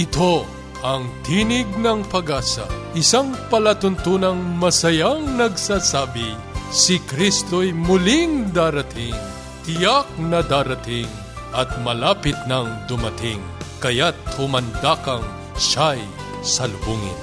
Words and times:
Ito 0.00 0.48
ang 0.80 1.12
Tinig 1.28 1.68
ng 1.76 2.08
Pag-asa, 2.08 2.64
isang 2.96 3.36
palatuntunang 3.52 4.56
masayang 4.56 5.36
nagsasabi, 5.36 6.40
si 6.72 6.96
Kristo'y 7.04 7.76
muling 7.76 8.48
darating, 8.48 9.12
tiyak 9.68 10.08
na 10.16 10.40
darating, 10.40 11.04
at 11.52 11.68
malapit 11.84 12.32
nang 12.48 12.80
dumating, 12.88 13.44
kaya't 13.84 14.16
humanda 14.40 14.96
kang 15.04 15.20
siya'y 15.60 16.00
salubungin. 16.40 17.20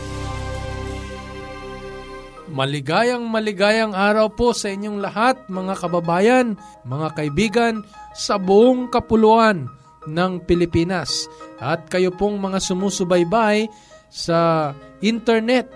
Maligayang 2.53 3.25
maligayang 3.25 3.97
araw 3.97 4.29
po 4.29 4.53
sa 4.53 4.69
inyong 4.69 5.01
lahat 5.01 5.49
mga 5.49 5.81
kababayan, 5.81 6.53
mga 6.85 7.09
kaibigan 7.17 7.81
sa 8.13 8.37
buong 8.37 8.93
kapuluan 8.93 9.65
ng 10.07 10.41
Pilipinas. 10.47 11.27
At 11.59 11.91
kayo 11.91 12.15
pong 12.15 12.39
mga 12.39 12.63
sumusubaybay 12.63 13.67
sa 14.07 14.71
internet 15.03 15.67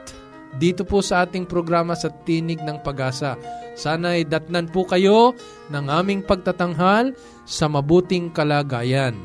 dito 0.56 0.84
po 0.84 1.00
sa 1.00 1.24
ating 1.24 1.48
programa 1.48 1.96
sa 1.96 2.12
Tinig 2.12 2.60
ng 2.64 2.84
Pag-asa. 2.84 3.40
Sana'y 3.76 4.28
datnan 4.28 4.68
po 4.68 4.84
kayo 4.84 5.36
ng 5.72 5.86
aming 5.88 6.24
pagtatanghal 6.24 7.16
sa 7.48 7.72
mabuting 7.72 8.32
kalagayan. 8.36 9.16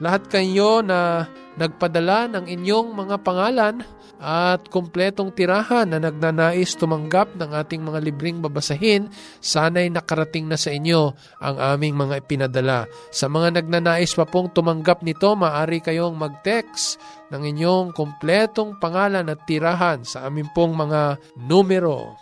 Lahat 0.00 0.24
kayo 0.32 0.80
na 0.80 1.28
nagpadala 1.60 2.32
ng 2.32 2.48
inyong 2.48 2.96
mga 2.96 3.20
pangalan 3.20 3.84
at 4.20 4.68
kumpletong 4.68 5.32
tirahan 5.32 5.88
na 5.88 6.00
nagnanais 6.00 6.76
tumanggap 6.76 7.36
ng 7.36 7.56
ating 7.56 7.80
mga 7.80 8.04
libreng 8.04 8.40
babasahin, 8.44 9.08
sana'y 9.40 9.88
nakarating 9.88 10.44
na 10.44 10.60
sa 10.60 10.72
inyo 10.72 11.16
ang 11.40 11.56
aming 11.56 11.96
mga 11.96 12.20
ipinadala. 12.20 12.84
Sa 13.12 13.32
mga 13.32 13.60
nagnanais 13.60 14.12
pa 14.12 14.28
pong 14.28 14.52
tumanggap 14.52 15.00
nito, 15.00 15.32
maaari 15.36 15.80
kayong 15.80 16.16
mag-text 16.16 17.00
ng 17.32 17.48
inyong 17.48 17.96
kumpletong 17.96 18.76
pangalan 18.76 19.28
at 19.32 19.40
tirahan 19.48 20.04
sa 20.04 20.28
aming 20.28 20.52
pong 20.52 20.76
mga 20.76 21.16
numero 21.40 22.16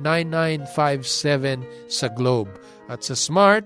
0915-571-9957 0.00 1.64
sa 1.88 2.08
Globe 2.12 2.52
at 2.88 3.00
sa 3.00 3.16
Smart 3.16 3.64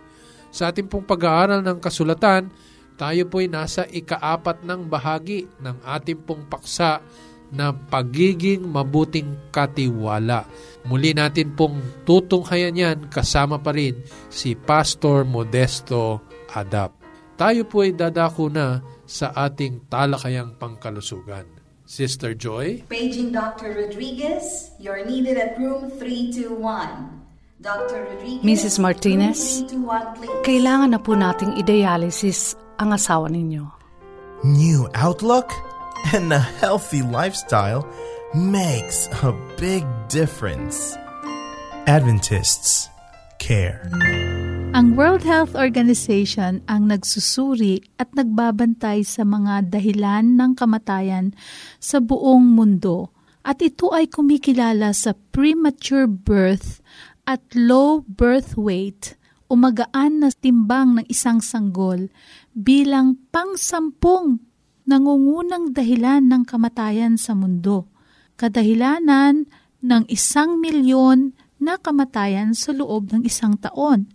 Sa 0.54 0.70
ating 0.70 0.88
pong 0.90 1.06
pag-aaral 1.06 1.62
ng 1.62 1.80
kasulatan, 1.82 2.50
tayo 2.98 3.30
po'y 3.30 3.46
nasa 3.46 3.86
ikaapat 3.86 4.66
ng 4.66 4.90
bahagi 4.90 5.46
ng 5.62 5.86
ating 5.86 6.26
pong 6.26 6.50
paksa 6.50 7.06
na 7.53 7.72
pagiging 7.72 8.67
mabuting 8.67 9.52
katiwala. 9.52 10.44
Muli 10.88 11.12
natin 11.12 11.52
pong 11.56 11.80
tutunghayan 12.08 12.76
yan 12.76 12.98
kasama 13.12 13.59
pa 13.59 13.76
rin 13.76 13.95
si 14.31 14.56
Pastor 14.56 15.28
Modesto 15.28 16.23
Adap. 16.56 16.95
Tayo 17.38 17.70
po 17.70 17.86
ay 17.86 17.94
dadako 17.94 18.50
na 18.50 18.81
sa 19.06 19.31
ating 19.31 19.88
talakayang 19.88 20.58
pangkalusugan. 20.58 21.45
Sister 21.88 22.36
Joy? 22.36 22.83
Paging 22.92 23.32
Dr. 23.32 23.72
Rodriguez, 23.72 24.76
you're 24.76 25.08
needed 25.08 25.39
at 25.39 25.55
room 25.55 25.88
321. 25.95 26.60
Dr. 27.64 28.04
Rodriguez, 28.04 28.43
Mrs. 28.43 28.76
Martinez, 28.77 29.64
room 29.72 29.88
321, 29.88 30.17
please. 30.20 30.43
kailangan 30.43 30.89
na 30.93 30.99
po 30.99 31.16
nating 31.16 31.55
i-dialysis 31.58 32.60
ang 32.77 32.93
asawa 32.93 33.32
ninyo. 33.32 33.66
New 34.45 34.86
outlook 34.93 35.49
and 36.14 36.32
a 36.32 36.40
healthy 36.40 37.02
lifestyle 37.02 37.88
makes 38.34 39.08
a 39.24 39.34
big 39.56 39.84
difference. 40.10 40.96
Adventists 41.88 42.90
care. 43.40 43.88
Ang 44.78 44.94
World 44.94 45.26
Health 45.26 45.58
Organization 45.58 46.62
ang 46.70 46.92
nagsusuri 46.92 47.82
at 47.98 48.14
nagbabantay 48.14 49.02
sa 49.02 49.26
mga 49.26 49.74
dahilan 49.74 50.38
ng 50.38 50.52
kamatayan 50.54 51.34
sa 51.82 51.98
buong 51.98 52.46
mundo 52.46 53.10
at 53.48 53.64
ito 53.64 53.90
ay 53.96 54.12
kumikilala 54.12 54.92
sa 54.92 55.16
premature 55.32 56.06
birth 56.06 56.84
at 57.26 57.42
low 57.56 58.04
birth 58.06 58.60
weight 58.60 59.16
o 59.48 59.56
magaan 59.56 60.22
na 60.22 60.30
timbang 60.30 61.00
ng 61.00 61.08
isang 61.08 61.40
sanggol 61.40 62.12
bilang 62.52 63.16
pangsampung 63.32 64.47
nangungunang 64.87 65.75
dahilan 65.75 66.23
ng 66.23 66.48
kamatayan 66.48 67.20
sa 67.20 67.36
mundo. 67.36 67.92
Kadahilanan 68.39 69.45
ng 69.83 70.03
isang 70.08 70.58
milyon 70.64 71.36
na 71.59 71.75
kamatayan 71.75 72.55
sa 72.55 72.71
loob 72.71 73.11
ng 73.11 73.27
isang 73.27 73.59
taon. 73.59 74.08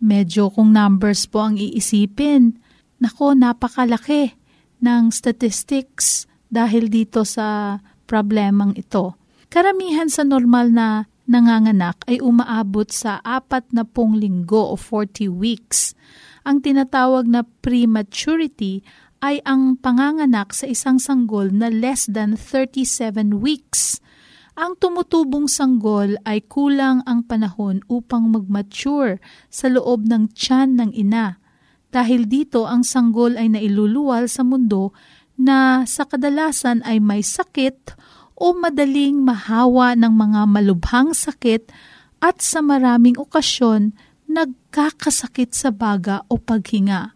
Medyo 0.00 0.50
kung 0.50 0.72
numbers 0.72 1.28
po 1.28 1.44
ang 1.44 1.60
iisipin, 1.60 2.56
nako 2.98 3.36
napakalaki 3.36 4.32
ng 4.80 5.12
statistics 5.12 6.24
dahil 6.48 6.88
dito 6.88 7.26
sa 7.28 7.78
problemang 8.08 8.72
ito. 8.78 9.18
Karamihan 9.52 10.08
sa 10.08 10.22
normal 10.22 10.72
na 10.72 10.88
nanganganak 11.26 12.06
ay 12.06 12.22
umaabot 12.22 12.86
sa 12.88 13.18
apat 13.26 13.66
na 13.74 13.82
pong 13.82 14.16
linggo 14.22 14.72
o 14.72 14.74
40 14.78 15.26
weeks. 15.28 15.92
Ang 16.46 16.62
tinatawag 16.62 17.26
na 17.26 17.42
prematurity 17.42 18.86
ay 19.26 19.42
ang 19.42 19.74
panganganak 19.74 20.54
sa 20.54 20.70
isang 20.70 21.02
sanggol 21.02 21.50
na 21.50 21.66
less 21.66 22.06
than 22.06 22.38
37 22.38 23.42
weeks. 23.42 23.98
Ang 24.54 24.78
tumutubong 24.78 25.50
sanggol 25.50 26.14
ay 26.22 26.46
kulang 26.46 27.02
ang 27.10 27.26
panahon 27.26 27.82
upang 27.90 28.30
mag-mature 28.30 29.18
sa 29.50 29.66
loob 29.66 30.06
ng 30.06 30.30
tiyan 30.30 30.78
ng 30.78 30.90
ina. 30.94 31.42
Dahil 31.90 32.30
dito 32.30 32.70
ang 32.70 32.86
sanggol 32.86 33.34
ay 33.34 33.50
nailuluwal 33.50 34.30
sa 34.30 34.46
mundo 34.46 34.94
na 35.34 35.82
sa 35.90 36.06
kadalasan 36.06 36.86
ay 36.86 37.02
may 37.02 37.26
sakit 37.26 37.98
o 38.38 38.54
madaling 38.54 39.26
mahawa 39.26 39.98
ng 39.98 40.12
mga 40.14 40.40
malubhang 40.46 41.10
sakit 41.10 41.66
at 42.22 42.38
sa 42.38 42.62
maraming 42.62 43.18
okasyon 43.18 43.90
nagkakasakit 44.30 45.50
sa 45.50 45.74
baga 45.74 46.22
o 46.30 46.38
paghinga. 46.38 47.15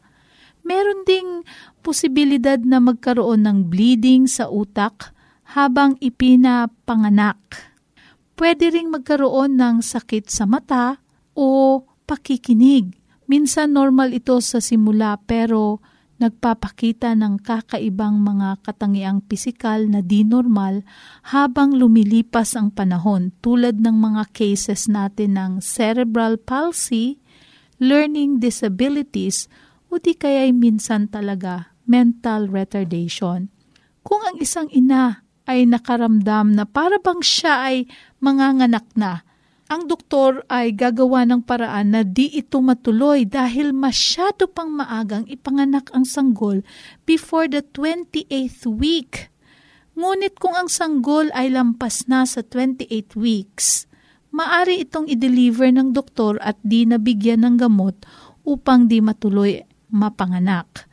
Meron 0.63 1.03
ding 1.09 1.45
posibilidad 1.81 2.61
na 2.61 2.79
magkaroon 2.79 3.49
ng 3.49 3.59
bleeding 3.69 4.29
sa 4.29 4.47
utak 4.49 5.17
habang 5.57 5.99
ipinapanganak. 5.99 7.39
Pwede 8.39 8.73
ring 8.73 8.89
magkaroon 8.89 9.59
ng 9.61 9.85
sakit 9.85 10.31
sa 10.31 10.49
mata 10.49 11.03
o 11.37 11.81
pakikinig. 12.09 12.97
Minsan 13.29 13.77
normal 13.77 14.17
ito 14.17 14.39
sa 14.43 14.59
simula 14.59 15.21
pero 15.23 15.79
nagpapakita 16.21 17.17
ng 17.17 17.41
kakaibang 17.41 18.21
mga 18.21 18.61
katangiang 18.61 19.25
pisikal 19.25 19.81
na 19.89 20.05
di 20.05 20.21
normal 20.21 20.85
habang 21.33 21.73
lumilipas 21.73 22.53
ang 22.61 22.69
panahon 22.69 23.33
tulad 23.41 23.81
ng 23.81 23.97
mga 23.97 24.29
cases 24.37 24.85
natin 24.85 25.41
ng 25.41 25.53
cerebral 25.65 26.37
palsy, 26.37 27.17
learning 27.81 28.37
disabilities 28.37 29.49
o 29.91 29.99
di 29.99 30.15
kaya'y 30.15 30.55
minsan 30.55 31.11
talaga 31.11 31.75
mental 31.91 32.47
retardation. 32.47 33.51
Kung 34.07 34.23
ang 34.23 34.39
isang 34.39 34.71
ina 34.71 35.27
ay 35.51 35.67
nakaramdam 35.67 36.55
na 36.55 36.63
para 36.63 37.03
bang 37.03 37.21
siya 37.21 37.55
ay 37.67 37.77
manganganak 38.23 38.87
na, 38.95 39.27
ang 39.71 39.87
doktor 39.87 40.43
ay 40.51 40.75
gagawa 40.75 41.23
ng 41.27 41.47
paraan 41.47 41.95
na 41.95 42.03
di 42.03 42.27
ito 42.35 42.59
matuloy 42.59 43.23
dahil 43.23 43.71
masyado 43.71 44.51
pang 44.51 44.71
maagang 44.71 45.27
ipanganak 45.31 45.91
ang 45.95 46.03
sanggol 46.03 46.63
before 47.07 47.47
the 47.47 47.63
28th 47.63 48.67
week. 48.67 49.31
Ngunit 49.95 50.43
kung 50.43 50.59
ang 50.59 50.67
sanggol 50.67 51.31
ay 51.39 51.55
lampas 51.55 52.11
na 52.11 52.27
sa 52.27 52.43
28 52.43 53.15
weeks, 53.15 53.87
maari 54.35 54.83
itong 54.83 55.07
i-deliver 55.07 55.71
ng 55.71 55.95
doktor 55.95 56.39
at 56.43 56.59
di 56.67 56.83
nabigyan 56.83 57.47
ng 57.47 57.55
gamot 57.59 57.95
upang 58.43 58.91
di 58.91 58.99
matuloy 58.99 59.63
mapanganak. 59.93 60.89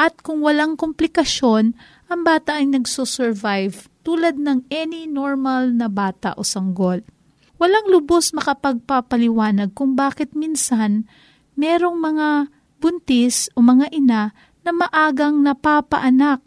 At 0.00 0.20
kung 0.24 0.40
walang 0.40 0.80
komplikasyon, 0.80 1.76
ang 2.08 2.20
bata 2.24 2.56
ay 2.56 2.66
nagsusurvive 2.72 3.90
tulad 4.00 4.40
ng 4.40 4.64
any 4.72 5.04
normal 5.04 5.70
na 5.70 5.86
bata 5.92 6.32
o 6.36 6.42
sanggol. 6.42 7.04
Walang 7.60 7.92
lubos 7.92 8.32
makapagpapaliwanag 8.32 9.76
kung 9.76 9.92
bakit 9.92 10.32
minsan 10.32 11.04
merong 11.52 12.00
mga 12.00 12.48
buntis 12.80 13.52
o 13.52 13.60
mga 13.60 13.92
ina 13.92 14.32
na 14.64 14.72
maagang 14.72 15.44
napapaanak. 15.44 16.40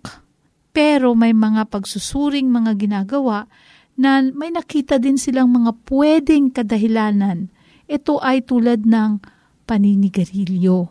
Pero 0.74 1.14
may 1.14 1.38
mga 1.38 1.70
pagsusuring 1.70 2.50
mga 2.50 2.74
ginagawa 2.82 3.46
na 3.94 4.26
may 4.26 4.50
nakita 4.50 4.98
din 4.98 5.22
silang 5.22 5.54
mga 5.54 5.78
pwedeng 5.86 6.50
kadahilanan. 6.50 7.54
Ito 7.86 8.18
ay 8.18 8.42
tulad 8.42 8.90
ng 8.90 9.22
paninigarilyo, 9.70 10.90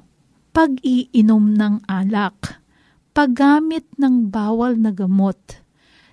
pag-iinom 0.53 1.57
ng 1.57 1.75
alak, 1.89 2.61
paggamit 3.17 3.89
ng 3.97 4.29
bawal 4.29 4.77
na 4.77 4.93
gamot, 4.93 5.61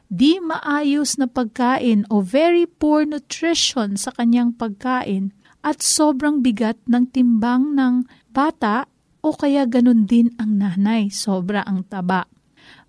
di 0.07 0.39
maayos 0.39 1.19
na 1.19 1.27
pagkain 1.27 2.07
o 2.07 2.23
very 2.23 2.65
poor 2.65 3.03
nutrition 3.03 3.99
sa 3.99 4.15
kanyang 4.15 4.55
pagkain 4.55 5.35
at 5.59 5.83
sobrang 5.83 6.39
bigat 6.39 6.79
ng 6.87 7.11
timbang 7.11 7.75
ng 7.75 8.07
bata 8.31 8.87
o 9.19 9.35
kaya 9.35 9.67
ganun 9.67 10.07
din 10.07 10.31
ang 10.39 10.55
nanay, 10.55 11.11
sobra 11.11 11.67
ang 11.67 11.83
taba. 11.85 12.25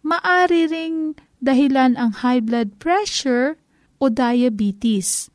Maari 0.06 0.70
ring 0.70 1.19
dahilan 1.43 1.99
ang 1.99 2.23
high 2.23 2.41
blood 2.41 2.79
pressure 2.79 3.58
o 3.99 4.08
diabetes. 4.08 5.29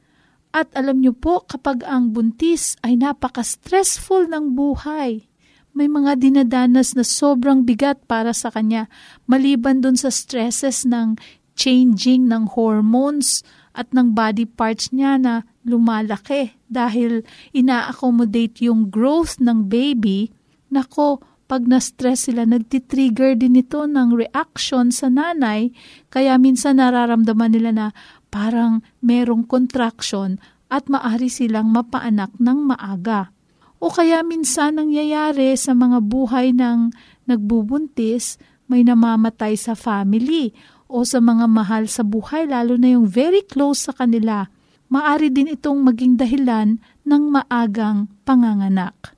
At 0.55 0.71
alam 0.71 1.03
niyo 1.03 1.11
po, 1.11 1.43
kapag 1.43 1.83
ang 1.83 2.15
buntis 2.15 2.79
ay 2.79 2.95
napaka-stressful 2.95 4.31
ng 4.31 4.55
buhay, 4.55 5.27
may 5.75 5.91
mga 5.91 6.15
dinadanas 6.15 6.95
na 6.95 7.03
sobrang 7.03 7.67
bigat 7.67 7.99
para 8.07 8.31
sa 8.31 8.47
kanya, 8.47 8.87
maliban 9.27 9.83
dun 9.83 9.99
sa 9.99 10.07
stresses 10.07 10.87
ng 10.87 11.19
changing 11.59 12.31
ng 12.31 12.47
hormones 12.55 13.43
at 13.75 13.91
ng 13.91 14.15
body 14.15 14.47
parts 14.47 14.95
niya 14.95 15.19
na 15.19 15.43
lumalaki 15.67 16.55
dahil 16.71 17.27
ina-accommodate 17.51 18.63
yung 18.63 18.87
growth 18.87 19.35
ng 19.43 19.67
baby, 19.67 20.31
nako, 20.71 21.19
pag 21.45 21.67
na-stress 21.67 22.31
sila, 22.31 22.47
nagtitrigger 22.47 23.37
din 23.37 23.59
ito 23.59 23.85
ng 23.85 24.17
reaction 24.17 24.89
sa 24.89 25.11
nanay, 25.11 25.69
kaya 26.09 26.39
minsan 26.41 26.81
nararamdaman 26.81 27.53
nila 27.53 27.71
na 27.75 27.87
parang 28.33 28.81
merong 29.03 29.45
contraction 29.45 30.41
at 30.71 30.89
maari 30.89 31.29
silang 31.29 31.69
mapaanak 31.69 32.33
ng 32.41 32.59
maaga. 32.65 33.34
O 33.79 33.91
kaya 33.91 34.23
minsan 34.23 34.79
nangyayari 34.79 35.53
sa 35.59 35.75
mga 35.75 35.99
buhay 36.03 36.55
ng 36.55 36.95
nagbubuntis, 37.27 38.39
may 38.65 38.81
namamatay 38.81 39.53
sa 39.59 39.77
family 39.77 40.55
o 40.89 41.05
sa 41.05 41.21
mga 41.21 41.45
mahal 41.49 41.85
sa 41.85 42.01
buhay, 42.01 42.49
lalo 42.49 42.77
na 42.77 42.93
yung 42.97 43.05
very 43.05 43.45
close 43.45 43.89
sa 43.89 43.93
kanila. 43.93 44.49
Maari 44.89 45.33
din 45.33 45.49
itong 45.49 45.81
maging 45.81 46.17
dahilan 46.17 46.77
ng 47.05 47.23
maagang 47.29 48.09
panganganak. 48.25 49.15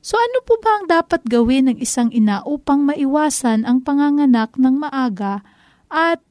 So 0.00 0.16
ano 0.16 0.40
po 0.48 0.56
ba 0.64 0.80
ang 0.80 0.86
dapat 0.88 1.28
gawin 1.28 1.68
ng 1.68 1.76
isang 1.76 2.08
ina 2.08 2.40
upang 2.48 2.88
maiwasan 2.88 3.68
ang 3.68 3.84
panganganak 3.84 4.56
ng 4.56 4.80
maaga 4.80 5.44
at 5.92 6.24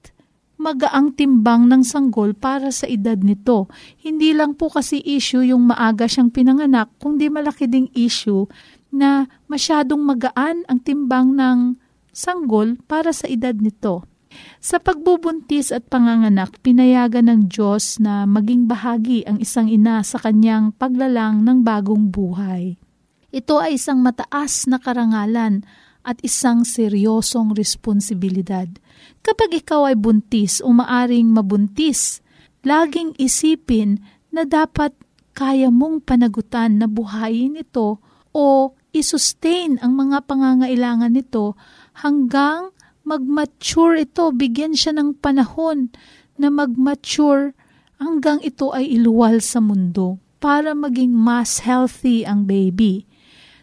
magaang 0.60 1.16
timbang 1.16 1.72
ng 1.72 1.82
sanggol 1.88 2.36
para 2.36 2.70
sa 2.70 2.86
edad 2.86 3.16
nito. 3.16 3.72
Hindi 4.04 4.36
lang 4.36 4.60
po 4.60 4.68
kasi 4.68 5.00
issue 5.00 5.42
yung 5.42 5.72
maaga 5.72 6.06
siyang 6.06 6.36
pinanganak, 6.36 6.92
kundi 7.00 7.32
malaki 7.32 7.66
ding 7.66 7.88
issue 7.96 8.44
na 8.92 9.26
masyadong 9.48 10.04
magaan 10.04 10.68
ang 10.68 10.84
timbang 10.84 11.34
ng 11.34 11.80
sanggol 12.12 12.76
para 12.86 13.16
sa 13.16 13.32
edad 13.32 13.56
nito. 13.56 14.04
Sa 14.62 14.78
pagbubuntis 14.78 15.74
at 15.74 15.90
panganganak, 15.90 16.62
pinayagan 16.62 17.32
ng 17.32 17.42
Diyos 17.50 17.98
na 17.98 18.30
maging 18.30 18.70
bahagi 18.70 19.26
ang 19.26 19.42
isang 19.42 19.66
ina 19.66 20.06
sa 20.06 20.22
kanyang 20.22 20.76
paglalang 20.76 21.42
ng 21.42 21.66
bagong 21.66 22.14
buhay. 22.14 22.78
Ito 23.30 23.62
ay 23.62 23.78
isang 23.78 24.02
mataas 24.02 24.70
na 24.70 24.78
karangalan 24.78 25.66
at 26.10 26.18
isang 26.26 26.66
seryosong 26.66 27.54
responsibilidad. 27.54 28.66
Kapag 29.22 29.62
ikaw 29.62 29.94
ay 29.94 29.96
buntis 29.96 30.58
o 30.58 30.74
maaring 30.74 31.30
mabuntis, 31.30 32.26
laging 32.66 33.14
isipin 33.22 34.02
na 34.34 34.50
dapat 34.50 34.98
kaya 35.38 35.70
mong 35.70 36.02
panagutan 36.02 36.82
na 36.82 36.90
buhayin 36.90 37.62
ito 37.62 38.02
o 38.34 38.74
isustain 38.90 39.78
ang 39.86 39.94
mga 39.94 40.26
pangangailangan 40.26 41.14
nito 41.14 41.54
hanggang 42.02 42.74
mag-mature 43.06 44.02
ito, 44.02 44.34
bigyan 44.34 44.74
siya 44.74 44.98
ng 44.98 45.18
panahon 45.18 45.94
na 46.38 46.50
mag-mature 46.50 47.54
hanggang 47.98 48.38
ito 48.46 48.70
ay 48.74 48.86
iluwal 48.86 49.42
sa 49.42 49.62
mundo 49.62 50.18
para 50.40 50.72
maging 50.78 51.12
mas 51.12 51.62
healthy 51.66 52.24
ang 52.24 52.48
baby. 52.48 53.09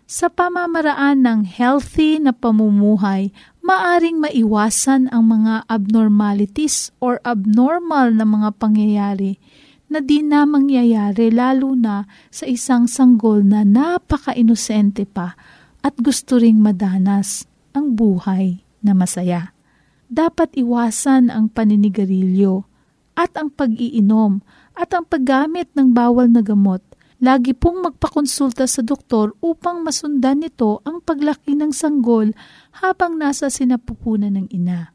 Sa 0.06 0.30
pamamaraan 0.30 1.26
ng 1.26 1.42
healthy 1.50 2.22
na 2.22 2.30
pamumuhay, 2.30 3.34
maaring 3.58 4.22
maiwasan 4.22 5.10
ang 5.10 5.34
mga 5.34 5.66
abnormalities 5.66 6.94
or 7.02 7.18
abnormal 7.26 8.14
na 8.14 8.22
mga 8.22 8.54
pangyayari 8.54 9.42
na 9.90 9.98
di 9.98 10.22
na 10.22 10.46
mangyayari 10.46 11.34
lalo 11.34 11.74
na 11.74 12.06
sa 12.30 12.46
isang 12.46 12.86
sanggol 12.86 13.42
na 13.42 13.66
napaka-inosente 13.66 15.10
pa 15.10 15.34
at 15.82 15.98
gusto 15.98 16.38
ring 16.38 16.62
madanas 16.62 17.42
ang 17.74 17.98
buhay 17.98 18.62
na 18.86 18.94
masaya. 18.94 19.50
Dapat 20.06 20.54
iwasan 20.54 21.34
ang 21.34 21.50
paninigarilyo 21.50 22.62
at 23.18 23.34
ang 23.34 23.50
pag-iinom 23.50 24.38
at 24.78 24.94
ang 24.94 25.02
paggamit 25.02 25.66
ng 25.74 25.90
bawal 25.90 26.30
na 26.30 26.46
gamot 26.46 26.85
Lagi 27.16 27.56
pong 27.56 27.80
magpakonsulta 27.80 28.68
sa 28.68 28.84
doktor 28.84 29.32
upang 29.40 29.80
masundan 29.80 30.44
nito 30.44 30.84
ang 30.84 31.00
paglaki 31.00 31.56
ng 31.56 31.72
sanggol 31.72 32.36
habang 32.84 33.16
nasa 33.16 33.48
sinapupunan 33.48 34.36
ng 34.36 34.52
ina. 34.52 34.92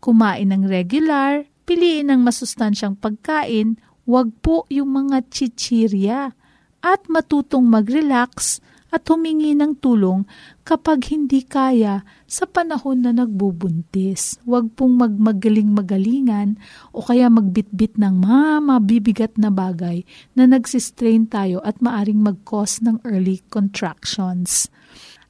Kumain 0.00 0.48
ng 0.48 0.64
regular, 0.64 1.44
piliin 1.68 2.08
ng 2.08 2.24
masustansyang 2.24 2.96
pagkain, 2.96 3.76
wag 4.08 4.32
po 4.40 4.64
yung 4.72 4.96
mga 4.96 5.28
chichirya, 5.28 6.32
at 6.80 7.00
matutong 7.12 7.68
mag-relax 7.68 8.64
at 8.90 9.06
humingi 9.06 9.54
ng 9.54 9.78
tulong 9.78 10.26
kapag 10.66 11.10
hindi 11.10 11.46
kaya 11.46 12.02
sa 12.26 12.46
panahon 12.46 13.06
na 13.06 13.14
nagbubuntis. 13.14 14.38
Huwag 14.46 14.74
pong 14.74 14.98
magmagaling-magalingan 14.98 16.58
o 16.94 17.02
kaya 17.02 17.30
magbitbit 17.30 17.98
ng 17.98 18.22
mga 18.22 18.42
mabibigat 18.62 19.32
na 19.38 19.50
bagay 19.50 20.02
na 20.34 20.50
nagsistrain 20.50 21.30
tayo 21.30 21.62
at 21.62 21.78
maaring 21.78 22.22
mag-cause 22.22 22.82
ng 22.82 23.02
early 23.06 23.42
contractions. 23.50 24.70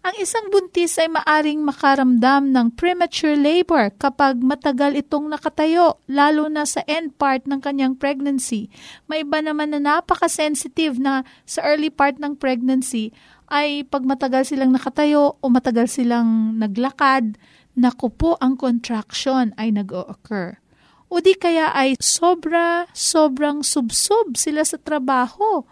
Ang 0.01 0.17
isang 0.17 0.49
buntis 0.49 0.97
ay 0.97 1.13
maaring 1.13 1.61
makaramdam 1.61 2.57
ng 2.57 2.73
premature 2.73 3.37
labor 3.37 3.93
kapag 4.01 4.41
matagal 4.41 4.97
itong 4.97 5.29
nakatayo, 5.29 6.01
lalo 6.09 6.49
na 6.49 6.65
sa 6.65 6.81
end 6.89 7.13
part 7.21 7.45
ng 7.45 7.61
kanyang 7.61 7.93
pregnancy. 7.93 8.73
May 9.13 9.29
iba 9.29 9.45
naman 9.45 9.77
na 9.77 9.81
napaka-sensitive 10.01 10.97
na 10.97 11.29
sa 11.45 11.61
early 11.69 11.93
part 11.93 12.17
ng 12.17 12.33
pregnancy 12.33 13.13
ay 13.51 13.83
pag 13.85 14.07
matagal 14.07 14.47
silang 14.47 14.71
nakatayo 14.71 15.37
o 15.43 15.45
matagal 15.51 15.91
silang 15.91 16.57
naglakad, 16.57 17.35
naku 17.75 18.09
po 18.09 18.39
ang 18.39 18.55
contraction 18.55 19.51
ay 19.59 19.75
nag-o-occur. 19.75 20.63
O 21.11 21.19
di 21.19 21.35
kaya 21.35 21.75
ay 21.75 21.99
sobra, 21.99 22.87
sobrang 22.95 23.67
subsob 23.67 24.39
sila 24.39 24.63
sa 24.63 24.79
trabaho. 24.79 25.67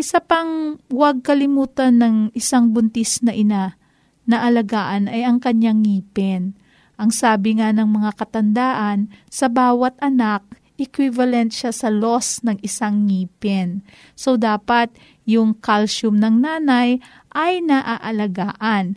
Isa 0.00 0.24
pang 0.24 0.80
huwag 0.88 1.20
kalimutan 1.20 2.00
ng 2.00 2.16
isang 2.32 2.72
buntis 2.72 3.20
na 3.20 3.36
ina 3.36 3.76
na 4.24 4.48
alagaan 4.48 5.04
ay 5.12 5.20
ang 5.20 5.36
kanyang 5.36 5.84
ngipin. 5.84 6.56
Ang 6.96 7.12
sabi 7.12 7.60
nga 7.60 7.72
ng 7.72 7.88
mga 7.88 8.16
katandaan, 8.16 9.12
sa 9.28 9.52
bawat 9.52 9.96
anak, 10.00 10.44
equivalent 10.80 11.52
siya 11.52 11.70
sa 11.70 11.92
loss 11.92 12.40
ng 12.40 12.56
isang 12.64 13.04
ngipin. 13.04 13.84
So, 14.16 14.40
dapat 14.40 14.90
yung 15.28 15.60
calcium 15.60 16.16
ng 16.16 16.40
nanay 16.40 16.98
ay 17.36 17.60
naaalagaan. 17.60 18.96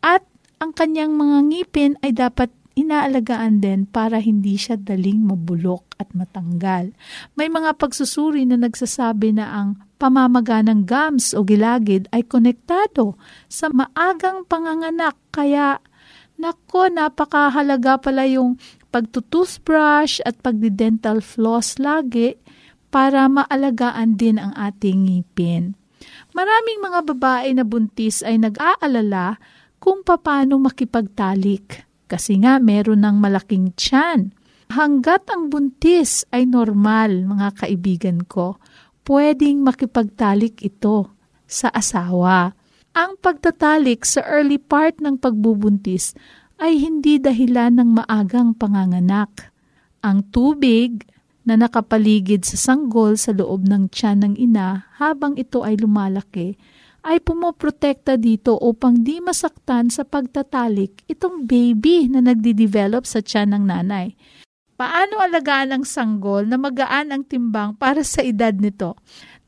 At 0.00 0.22
ang 0.62 0.72
kanyang 0.72 1.18
mga 1.18 1.38
ngipin 1.50 1.92
ay 2.00 2.14
dapat 2.14 2.54
inaalagaan 2.74 3.62
din 3.62 3.86
para 3.86 4.18
hindi 4.18 4.58
siya 4.58 4.74
daling 4.74 5.26
mabulok 5.26 5.94
at 5.98 6.10
matanggal. 6.14 6.90
May 7.38 7.46
mga 7.46 7.78
pagsusuri 7.78 8.46
na 8.46 8.58
nagsasabi 8.58 9.34
na 9.34 9.50
ang 9.54 9.68
pamamaga 9.98 10.60
ng 10.60 10.82
gums 10.84 11.32
o 11.32 11.46
gilagid 11.46 12.10
ay 12.10 12.26
konektado 12.26 13.14
sa 13.46 13.70
maagang 13.70 14.42
panganganak 14.44 15.14
kaya 15.30 15.78
nako 16.34 16.90
napakahalaga 16.90 18.02
pala 18.02 18.26
yung 18.26 18.58
pagtutoothbrush 18.94 20.22
at 20.22 20.38
pagdi-dental 20.38 21.18
floss 21.18 21.82
lagi 21.82 22.38
para 22.94 23.26
maalagaan 23.26 24.14
din 24.14 24.38
ang 24.38 24.54
ating 24.54 25.10
ngipin. 25.10 25.74
Maraming 26.30 26.78
mga 26.78 27.00
babae 27.10 27.50
na 27.58 27.66
buntis 27.66 28.22
ay 28.22 28.38
nag-aalala 28.38 29.42
kung 29.82 30.06
paano 30.06 30.62
makipagtalik 30.62 31.82
kasi 32.06 32.38
nga 32.38 32.62
meron 32.62 33.02
ng 33.02 33.18
malaking 33.18 33.74
tiyan. 33.74 34.30
Hanggat 34.70 35.26
ang 35.26 35.50
buntis 35.50 36.22
ay 36.30 36.46
normal, 36.46 37.26
mga 37.26 37.66
kaibigan 37.66 38.22
ko, 38.30 38.62
pwedeng 39.10 39.66
makipagtalik 39.66 40.62
ito 40.62 41.10
sa 41.50 41.68
asawa. 41.74 42.54
Ang 42.94 43.18
pagtatalik 43.18 44.06
sa 44.06 44.22
early 44.22 44.62
part 44.62 45.02
ng 45.02 45.18
pagbubuntis 45.18 46.14
ay 46.64 46.80
hindi 46.80 47.20
dahilan 47.20 47.76
ng 47.76 47.90
maagang 47.92 48.56
panganganak. 48.56 49.52
Ang 50.00 50.24
tubig 50.32 51.04
na 51.44 51.60
nakapaligid 51.60 52.48
sa 52.48 52.56
sanggol 52.56 53.20
sa 53.20 53.36
loob 53.36 53.68
ng 53.68 53.92
tiyan 53.92 54.24
ng 54.24 54.34
ina 54.40 54.88
habang 54.96 55.36
ito 55.36 55.60
ay 55.60 55.76
lumalaki 55.76 56.56
ay 57.04 57.20
pumoprotekta 57.20 58.16
dito 58.16 58.56
upang 58.56 59.04
di 59.04 59.20
masaktan 59.20 59.92
sa 59.92 60.08
pagtatalik 60.08 61.04
itong 61.04 61.44
baby 61.44 62.08
na 62.08 62.24
nagdi-develop 62.24 63.04
sa 63.04 63.20
tiyan 63.20 63.52
ng 63.52 63.64
nanay. 63.68 64.16
Paano 64.74 65.20
alagaan 65.20 65.76
ang 65.76 65.84
sanggol 65.84 66.48
na 66.48 66.56
magaan 66.56 67.12
ang 67.12 67.22
timbang 67.28 67.76
para 67.76 68.00
sa 68.00 68.24
edad 68.24 68.56
nito? 68.56 68.96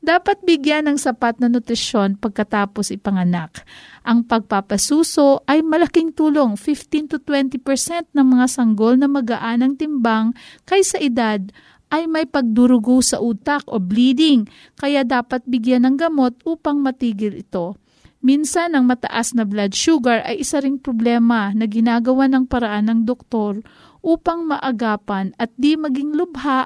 Dapat 0.07 0.39
bigyan 0.47 0.87
ng 0.87 0.95
sapat 0.95 1.35
na 1.43 1.51
nutrisyon 1.51 2.15
pagkatapos 2.15 2.95
ipanganak. 2.95 3.67
Ang 4.07 4.23
pagpapasuso 4.23 5.43
ay 5.43 5.59
malaking 5.59 6.15
tulong 6.15 6.55
15 6.55 7.11
to 7.11 7.17
20% 7.19 8.15
ng 8.15 8.23
mga 8.23 8.47
sanggol 8.47 8.95
na 8.95 9.11
magaan 9.11 9.67
ang 9.67 9.75
timbang 9.75 10.31
kaysa 10.63 10.95
edad 11.03 11.43
ay 11.91 12.07
may 12.07 12.23
pagdurugo 12.23 13.03
sa 13.03 13.19
utak 13.19 13.67
o 13.67 13.83
bleeding, 13.83 14.47
kaya 14.79 15.03
dapat 15.03 15.43
bigyan 15.43 15.83
ng 15.83 15.99
gamot 15.99 16.39
upang 16.47 16.79
matigil 16.79 17.35
ito. 17.35 17.75
Minsan, 18.23 18.79
ang 18.79 18.87
mataas 18.87 19.35
na 19.35 19.43
blood 19.43 19.75
sugar 19.75 20.23
ay 20.23 20.39
isa 20.39 20.63
ring 20.63 20.79
problema 20.79 21.51
na 21.51 21.67
ginagawa 21.67 22.31
ng 22.31 22.47
paraan 22.47 22.87
ng 22.87 22.99
doktor 23.03 23.59
upang 23.99 24.47
maagapan 24.47 25.35
at 25.35 25.51
di 25.59 25.75
maging 25.75 26.15
lubha 26.15 26.63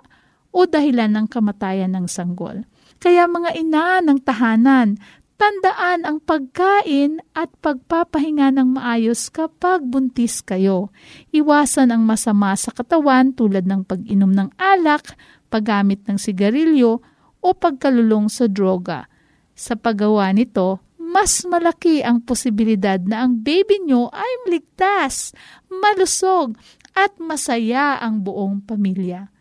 o 0.53 0.69
dahilan 0.69 1.09
ng 1.09 1.25
kamatayan 1.25 1.89
ng 1.97 2.05
sanggol. 2.05 2.69
Kaya 3.01 3.25
mga 3.25 3.57
ina 3.57 3.99
ng 4.05 4.21
tahanan, 4.21 5.01
Tandaan 5.41 6.05
ang 6.05 6.21
pagkain 6.21 7.17
at 7.33 7.49
pagpapahinga 7.65 8.53
ng 8.53 8.77
maayos 8.77 9.25
kapag 9.33 9.81
buntis 9.81 10.37
kayo. 10.37 10.93
Iwasan 11.33 11.89
ang 11.89 12.05
masama 12.05 12.53
sa 12.53 12.69
katawan 12.69 13.33
tulad 13.33 13.65
ng 13.65 13.81
pag-inom 13.81 14.29
ng 14.29 14.53
alak, 14.61 15.17
paggamit 15.49 16.05
ng 16.05 16.21
sigarilyo 16.21 17.01
o 17.41 17.47
pagkalulong 17.57 18.29
sa 18.29 18.45
droga. 18.45 19.09
Sa 19.57 19.73
paggawa 19.73 20.29
nito, 20.29 20.77
mas 21.01 21.41
malaki 21.41 22.05
ang 22.05 22.21
posibilidad 22.21 23.01
na 23.01 23.25
ang 23.25 23.41
baby 23.41 23.81
nyo 23.81 24.13
ay 24.13 24.45
maligtas, 24.45 25.33
malusog 25.73 26.53
at 26.93 27.17
masaya 27.17 27.97
ang 27.97 28.21
buong 28.21 28.61
pamilya. 28.61 29.33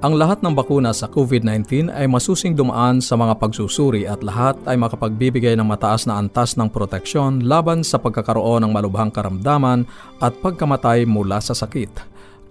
Ang 0.00 0.16
lahat 0.16 0.40
ng 0.40 0.57
bakuna 0.57 0.97
sa 0.97 1.12
COVID-19 1.12 1.92
ay 1.92 2.09
masusing 2.09 2.57
dumaan 2.57 3.04
sa 3.04 3.21
mga 3.21 3.37
pagsusuri 3.37 4.09
at 4.09 4.25
lahat 4.25 4.57
ay 4.64 4.80
makapagbibigay 4.80 5.52
ng 5.61 5.69
mataas 5.69 6.09
na 6.09 6.16
antas 6.16 6.57
ng 6.57 6.73
proteksyon 6.73 7.45
laban 7.45 7.85
sa 7.85 8.00
pagkakaroon 8.00 8.64
ng 8.64 8.73
malubhang 8.73 9.12
karamdaman 9.12 9.85
at 10.25 10.33
pagkamatay 10.40 11.04
mula 11.04 11.37
sa 11.45 11.52
sakit 11.52 11.92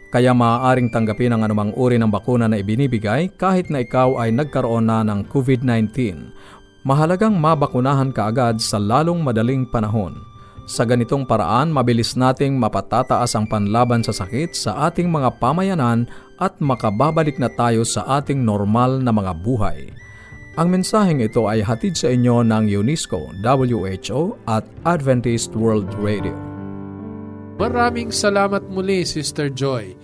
kaya 0.09 0.33
maaaring 0.33 0.89
tanggapin 0.89 1.33
ang 1.33 1.45
anumang 1.45 1.73
uri 1.77 2.01
ng 2.01 2.09
bakuna 2.09 2.49
na 2.49 2.57
ibinibigay 2.57 3.29
kahit 3.37 3.69
na 3.73 3.85
ikaw 3.85 4.17
ay 4.17 4.33
nagkaroon 4.33 4.89
na 4.89 5.05
ng 5.05 5.25
COVID-19. 5.29 5.89
Mahalagang 6.81 7.37
mabakunahan 7.37 8.09
ka 8.09 8.33
agad 8.33 8.57
sa 8.57 8.81
lalong 8.81 9.21
madaling 9.21 9.69
panahon. 9.69 10.17
Sa 10.69 10.85
ganitong 10.85 11.25
paraan, 11.25 11.73
mabilis 11.73 12.13
nating 12.13 12.57
mapatataas 12.57 13.33
ang 13.33 13.49
panlaban 13.49 14.05
sa 14.05 14.13
sakit 14.13 14.53
sa 14.53 14.89
ating 14.89 15.09
mga 15.09 15.41
pamayanan 15.41 16.05
at 16.39 16.55
makababalik 16.63 17.35
na 17.35 17.51
tayo 17.51 17.83
sa 17.83 18.07
ating 18.19 18.39
normal 18.41 19.03
na 19.03 19.11
mga 19.11 19.35
buhay. 19.43 19.91
Ang 20.59 20.75
mensaheng 20.75 21.23
ito 21.23 21.47
ay 21.47 21.63
hatid 21.63 21.95
sa 21.95 22.11
inyo 22.11 22.43
ng 22.43 22.67
UNESCO, 22.83 23.31
WHO 23.39 24.39
at 24.47 24.63
Adventist 24.83 25.55
World 25.55 25.87
Radio. 25.99 26.35
Maraming 27.59 28.11
salamat 28.11 28.67
muli, 28.71 29.03
Sister 29.03 29.51
Joy. 29.51 29.95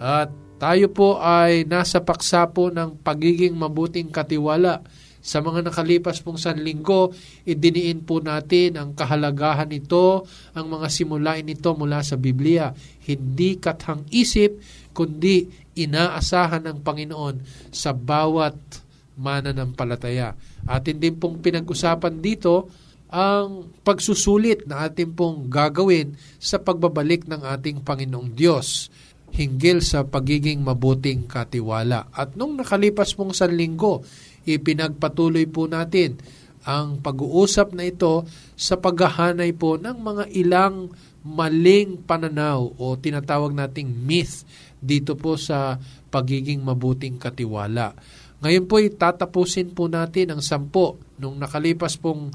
At 0.00 0.32
tayo 0.56 0.88
po 0.88 1.20
ay 1.20 1.68
nasa 1.68 2.00
paksa 2.00 2.48
po 2.48 2.72
ng 2.72 3.00
pagiging 3.04 3.52
mabuting 3.52 4.08
katiwala. 4.08 4.80
Sa 5.22 5.38
mga 5.38 5.70
nakalipas 5.70 6.18
pong 6.18 6.34
sanlinggo, 6.34 7.14
idiniin 7.46 8.02
po 8.02 8.18
natin 8.18 8.74
ang 8.74 8.90
kahalagahan 8.90 9.70
nito, 9.70 10.26
ang 10.50 10.66
mga 10.66 10.90
simulain 10.90 11.46
nito 11.46 11.70
mula 11.78 12.02
sa 12.02 12.18
Biblia. 12.18 12.74
Hindi 13.06 13.62
kathang 13.62 14.02
isip, 14.10 14.58
kundi 14.90 15.46
inaasahan 15.78 16.66
ng 16.66 16.78
Panginoon 16.82 17.36
sa 17.70 17.94
bawat 17.94 18.82
mananampalataya. 19.14 20.34
Atin 20.66 20.98
din 20.98 21.14
pong 21.14 21.38
pinag-usapan 21.38 22.18
dito 22.18 22.66
ang 23.12 23.70
pagsusulit 23.86 24.66
na 24.66 24.90
ating 24.90 25.14
pong 25.14 25.46
gagawin 25.46 26.18
sa 26.42 26.58
pagbabalik 26.58 27.30
ng 27.30 27.46
ating 27.46 27.84
Panginoong 27.86 28.34
Diyos 28.34 28.90
hinggil 29.32 29.80
sa 29.80 30.04
pagiging 30.04 30.60
mabuting 30.60 31.24
katiwala. 31.24 32.12
At 32.12 32.36
nung 32.36 32.56
nakalipas 32.56 33.16
pong 33.16 33.32
sanlinggo, 33.32 34.04
ipinagpatuloy 34.46 35.46
po 35.48 35.66
natin 35.70 36.18
ang 36.62 37.02
pag-uusap 37.02 37.74
na 37.74 37.90
ito 37.90 38.22
sa 38.54 38.78
paghahanay 38.78 39.50
po 39.54 39.78
ng 39.78 39.98
mga 39.98 40.24
ilang 40.30 40.94
maling 41.22 42.02
pananaw 42.02 42.62
o 42.78 42.94
tinatawag 42.98 43.54
nating 43.54 43.90
myth 43.90 44.46
dito 44.78 45.14
po 45.14 45.38
sa 45.38 45.78
pagiging 46.10 46.62
mabuting 46.62 47.18
katiwala. 47.18 47.94
Ngayon 48.42 48.66
po 48.66 48.82
itatapusin 48.82 49.70
po 49.70 49.86
natin 49.86 50.34
ang 50.34 50.42
sampo. 50.42 50.98
Nung 51.22 51.38
nakalipas 51.38 51.94
pong 51.94 52.34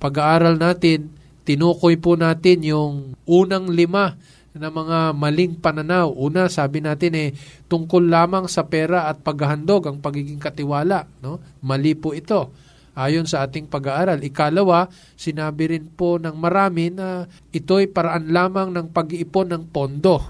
pag-aaral 0.00 0.56
natin, 0.56 1.12
tinukoy 1.44 2.00
po 2.00 2.16
natin 2.16 2.64
yung 2.64 3.12
unang 3.28 3.68
lima 3.68 4.16
na 4.52 4.68
mga 4.68 5.16
maling 5.16 5.56
pananaw. 5.56 6.12
Una, 6.12 6.52
sabi 6.52 6.84
natin 6.84 7.12
eh, 7.16 7.28
tungkol 7.68 8.04
lamang 8.12 8.44
sa 8.48 8.68
pera 8.68 9.08
at 9.08 9.24
paghahandog 9.24 9.88
ang 9.88 9.98
pagiging 10.04 10.40
katiwala. 10.40 11.08
No? 11.24 11.40
Mali 11.64 11.96
po 11.96 12.12
ito. 12.12 12.52
Ayon 12.92 13.24
sa 13.24 13.48
ating 13.48 13.72
pag-aaral. 13.72 14.20
Ikalawa, 14.20 14.84
sinabi 15.16 15.72
rin 15.72 15.88
po 15.88 16.20
ng 16.20 16.36
marami 16.36 16.92
na 16.92 17.24
ito'y 17.48 17.88
paraan 17.88 18.28
lamang 18.28 18.68
ng 18.68 18.92
pag-iipon 18.92 19.48
ng 19.48 19.64
pondo. 19.72 20.20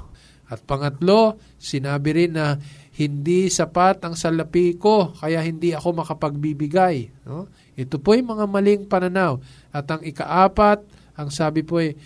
At 0.46 0.62
pangatlo, 0.62 1.42
sinabi 1.58 2.10
rin 2.14 2.38
na 2.38 2.54
hindi 2.92 3.50
sapat 3.50 4.04
ang 4.04 4.14
salapi 4.14 4.76
ko 4.78 5.16
kaya 5.16 5.42
hindi 5.42 5.74
ako 5.74 6.06
makapagbibigay. 6.06 7.26
No? 7.26 7.50
Ito 7.74 7.98
po 7.98 8.14
yung 8.14 8.38
mga 8.38 8.46
maling 8.46 8.86
pananaw. 8.86 9.42
At 9.74 9.90
ang 9.90 10.06
ikaapat, 10.06 10.84
ang 11.18 11.28
sabi 11.34 11.66
po 11.66 11.82
ay, 11.82 11.98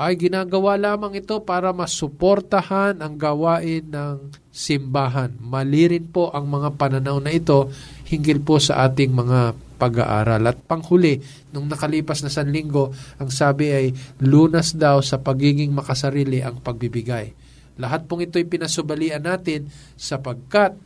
ay 0.00 0.16
ginagawa 0.16 0.80
lamang 0.80 1.20
ito 1.20 1.44
para 1.44 1.76
masuportahan 1.76 3.04
ang 3.04 3.20
gawain 3.20 3.84
ng 3.84 4.32
simbahan. 4.48 5.36
Mali 5.36 5.92
rin 5.92 6.08
po 6.08 6.32
ang 6.32 6.48
mga 6.48 6.72
pananaw 6.80 7.20
na 7.20 7.28
ito 7.28 7.68
hinggil 8.08 8.40
po 8.40 8.56
sa 8.56 8.88
ating 8.88 9.12
mga 9.12 9.52
pag-aaral. 9.76 10.40
At 10.48 10.56
panghuli, 10.64 11.20
nung 11.52 11.68
nakalipas 11.68 12.24
na 12.24 12.32
sanlinggo, 12.32 12.96
ang 13.20 13.28
sabi 13.28 13.68
ay 13.68 13.86
lunas 14.24 14.72
daw 14.72 15.04
sa 15.04 15.20
pagiging 15.20 15.76
makasarili 15.76 16.40
ang 16.40 16.64
pagbibigay. 16.64 17.36
Lahat 17.76 18.08
pong 18.08 18.24
ito'y 18.24 18.48
pinasubalian 18.48 19.24
natin 19.24 19.68
sapagkat 20.00 20.76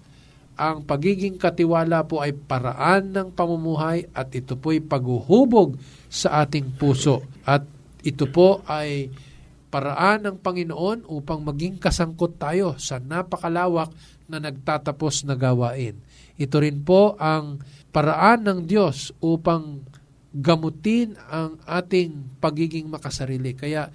ang 0.55 0.87
pagiging 0.87 1.35
katiwala 1.35 2.07
po 2.07 2.23
ay 2.23 2.31
paraan 2.31 3.11
ng 3.11 3.29
pamumuhay 3.35 4.07
at 4.15 4.31
ito 4.35 4.55
po 4.55 4.71
ay 4.71 4.83
paghuhubog 4.83 5.75
sa 6.07 6.47
ating 6.47 6.79
puso. 6.79 7.27
At 7.43 7.74
ito 8.05 8.29
po 8.29 8.61
ay 8.69 9.09
paraan 9.73 10.29
ng 10.29 10.37
Panginoon 10.39 11.09
upang 11.11 11.43
maging 11.43 11.83
kasangkot 11.83 12.39
tayo 12.39 12.79
sa 12.79 13.03
napakalawak 13.03 13.91
na 14.31 14.39
nagtatapos 14.39 15.27
na 15.27 15.35
gawain. 15.35 15.99
Ito 16.39 16.63
rin 16.63 16.87
po 16.87 17.19
ang 17.19 17.59
paraan 17.91 18.47
ng 18.47 18.61
Diyos 18.71 19.11
upang 19.19 19.83
gamutin 20.35 21.19
ang 21.31 21.59
ating 21.67 22.39
pagiging 22.39 22.87
makasarili. 22.91 23.55
Kaya 23.59 23.91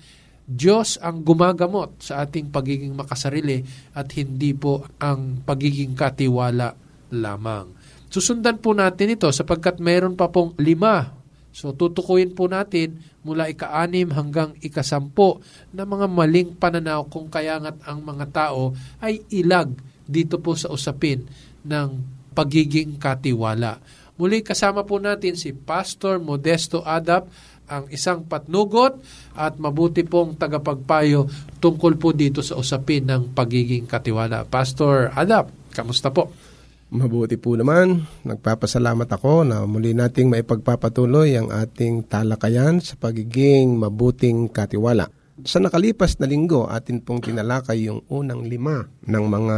Diyos 0.50 0.98
ang 0.98 1.22
gumagamot 1.22 2.02
sa 2.02 2.26
ating 2.26 2.50
pagiging 2.50 2.98
makasarili 2.98 3.62
at 3.94 4.10
hindi 4.18 4.58
po 4.58 4.82
ang 4.98 5.46
pagiging 5.46 5.94
katiwala 5.94 6.74
lamang. 7.14 7.70
Susundan 8.10 8.58
po 8.58 8.74
natin 8.74 9.14
ito 9.14 9.30
sapagkat 9.30 9.78
mayroon 9.78 10.18
pa 10.18 10.34
pong 10.34 10.58
lima. 10.58 11.19
So 11.50 11.74
tutukuyin 11.74 12.38
po 12.38 12.46
natin 12.46 13.02
mula 13.26 13.50
ika-anim 13.50 14.10
hanggang 14.14 14.56
ikasampo 14.62 15.42
na 15.74 15.84
mga 15.84 16.08
maling 16.08 16.50
pananaw 16.56 17.10
kung 17.10 17.28
kaya 17.28 17.58
nga't 17.60 17.84
ang 17.84 18.00
mga 18.06 18.26
tao 18.32 18.78
ay 19.02 19.26
ilag 19.34 19.74
dito 20.06 20.42
po 20.42 20.54
sa 20.58 20.70
usapin 20.70 21.26
ng 21.66 21.90
pagiging 22.34 22.98
katiwala. 23.02 23.82
Muli 24.20 24.44
kasama 24.44 24.84
po 24.84 25.00
natin 25.00 25.40
si 25.40 25.56
Pastor 25.56 26.20
Modesto 26.20 26.84
Adap 26.84 27.32
ang 27.70 27.86
isang 27.94 28.26
patnugot 28.26 28.98
at 29.38 29.56
mabuti 29.62 30.02
pong 30.02 30.36
tagapagpayo 30.36 31.30
tungkol 31.62 31.96
po 32.02 32.10
dito 32.12 32.42
sa 32.42 32.58
usapin 32.58 33.06
ng 33.06 33.32
pagiging 33.32 33.86
katiwala. 33.86 34.44
Pastor 34.44 35.14
Adap, 35.14 35.54
kamusta 35.72 36.10
po? 36.10 36.34
Mabuti 36.90 37.38
po 37.38 37.54
naman. 37.54 38.10
Nagpapasalamat 38.26 39.06
ako 39.06 39.46
na 39.46 39.62
muli 39.70 39.94
nating 39.94 40.26
maipagpapatuloy 40.34 41.38
ang 41.38 41.54
ating 41.54 42.10
talakayan 42.10 42.82
sa 42.82 42.98
pagiging 42.98 43.78
mabuting 43.78 44.50
katiwala. 44.50 45.06
Sa 45.46 45.62
nakalipas 45.62 46.18
na 46.18 46.26
linggo, 46.26 46.66
atin 46.66 47.06
pong 47.06 47.22
tinalakay 47.22 47.86
yung 47.86 48.02
unang 48.10 48.42
lima 48.50 48.90
ng 49.06 49.26
mga 49.30 49.58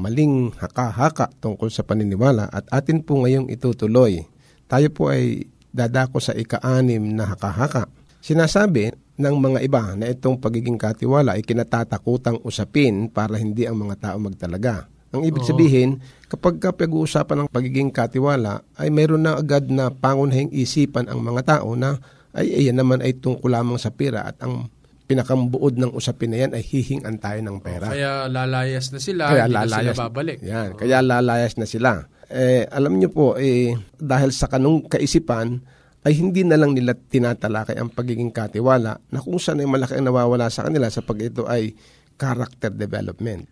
maling 0.00 0.56
haka-haka 0.56 1.28
tungkol 1.44 1.68
sa 1.68 1.84
paniniwala 1.84 2.48
at 2.48 2.64
atin 2.72 3.04
po 3.04 3.20
ngayong 3.20 3.52
itutuloy. 3.52 4.24
Tayo 4.64 4.88
po 4.90 5.12
ay 5.12 5.44
dadako 5.68 6.24
sa 6.24 6.32
ika-anim 6.32 7.04
na 7.04 7.36
haka-haka. 7.36 7.84
Sinasabi 8.24 8.96
ng 9.20 9.36
mga 9.36 9.60
iba 9.60 9.92
na 9.92 10.08
itong 10.08 10.40
pagiging 10.40 10.80
katiwala 10.80 11.36
ay 11.36 11.44
kinatatakutang 11.44 12.40
usapin 12.48 13.12
para 13.12 13.36
hindi 13.36 13.68
ang 13.68 13.76
mga 13.76 14.08
tao 14.08 14.16
magtalaga. 14.16 14.91
Ang 15.12 15.28
ibig 15.28 15.44
sabihin, 15.44 16.00
kapag 16.32 16.56
ka 16.56 16.72
pag-uusapan 16.72 17.44
ng 17.44 17.48
pagiging 17.52 17.92
katiwala, 17.92 18.64
ay 18.80 18.88
mayroon 18.88 19.28
na 19.28 19.36
agad 19.36 19.68
na 19.68 19.92
pangunahing 19.92 20.48
isipan 20.56 21.04
ang 21.12 21.20
mga 21.20 21.44
tao 21.44 21.76
na 21.76 22.00
ay 22.32 22.48
ayan 22.64 22.80
naman 22.80 23.04
ay 23.04 23.20
tungkol 23.20 23.52
lamang 23.52 23.76
sa 23.76 23.92
pera 23.92 24.24
at 24.24 24.40
ang 24.40 24.72
pinakambuod 25.04 25.76
ng 25.76 25.92
usapin 25.92 26.32
na 26.32 26.48
yan 26.48 26.52
ay 26.56 26.64
hihingan 26.64 27.20
tayo 27.20 27.44
ng 27.44 27.60
pera. 27.60 27.92
Kaya 27.92 28.24
lalayas 28.32 28.88
na 28.88 29.00
sila, 29.04 29.28
Kaya 29.28 29.44
hindi 29.44 29.52
na 29.52 29.64
lalayas, 29.68 29.92
sila 29.92 30.04
babalik. 30.08 30.38
Yan, 30.40 30.70
kaya 30.80 30.98
lalayas 31.04 31.54
na 31.60 31.66
sila. 31.68 31.90
Eh, 32.32 32.64
alam 32.72 32.96
niyo 32.96 33.12
po, 33.12 33.36
eh, 33.36 33.76
dahil 34.00 34.32
sa 34.32 34.48
kanong 34.48 34.88
kaisipan, 34.88 35.60
ay 36.02 36.16
hindi 36.16 36.42
na 36.42 36.56
lang 36.56 36.72
nila 36.72 36.96
tinatalakay 36.96 37.78
ang 37.78 37.92
pagiging 37.92 38.32
katiwala 38.32 38.98
na 39.12 39.18
kung 39.22 39.38
saan 39.38 39.62
ay 39.62 39.68
malaki 39.68 39.94
ang 39.94 40.08
nawawala 40.10 40.50
sa 40.50 40.66
kanila 40.66 40.90
sa 40.90 41.04
pag 41.04 41.20
ito 41.20 41.46
ay 41.46 41.76
character 42.18 42.74
development. 42.74 43.46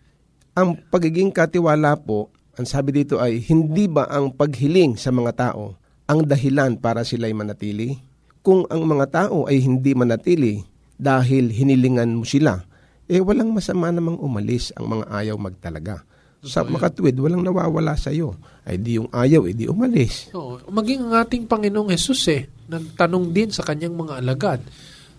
Ang 0.51 0.75
pagiging 0.91 1.31
katiwala 1.31 1.95
po, 1.95 2.27
ang 2.59 2.67
sabi 2.67 2.91
dito 2.91 3.23
ay 3.23 3.39
hindi 3.47 3.87
ba 3.87 4.11
ang 4.11 4.35
paghiling 4.35 4.99
sa 4.99 5.07
mga 5.07 5.31
tao 5.31 5.79
ang 6.11 6.27
dahilan 6.27 6.75
para 6.75 7.07
sila'y 7.07 7.31
manatili? 7.31 7.95
Kung 8.43 8.67
ang 8.67 8.83
mga 8.83 9.05
tao 9.07 9.47
ay 9.47 9.63
hindi 9.63 9.95
manatili 9.95 10.59
dahil 10.99 11.55
hinilingan 11.55 12.19
mo 12.19 12.27
sila, 12.27 12.59
eh 13.07 13.23
walang 13.23 13.55
masama 13.55 13.95
namang 13.95 14.19
umalis 14.19 14.75
ang 14.75 14.91
mga 14.91 15.05
ayaw 15.07 15.39
magtalaga. 15.39 16.03
Sa 16.43 16.67
makatwid, 16.67 17.15
walang 17.15 17.47
nawawala 17.47 17.95
sa 17.95 18.11
iyo. 18.11 18.35
Ay 18.67 18.75
di 18.81 18.99
yung 18.99 19.07
ayaw, 19.13 19.47
eh 19.47 19.55
di 19.55 19.71
umalis. 19.71 20.35
Oo, 20.35 20.59
maging 20.67 21.07
ang 21.07 21.23
ating 21.23 21.47
Panginoong 21.47 21.95
Yesus 21.95 22.27
eh, 22.27 22.49
nagtanong 22.67 23.31
din 23.31 23.55
sa 23.55 23.63
kanyang 23.63 23.95
mga 23.95 24.19
alagad. 24.19 24.59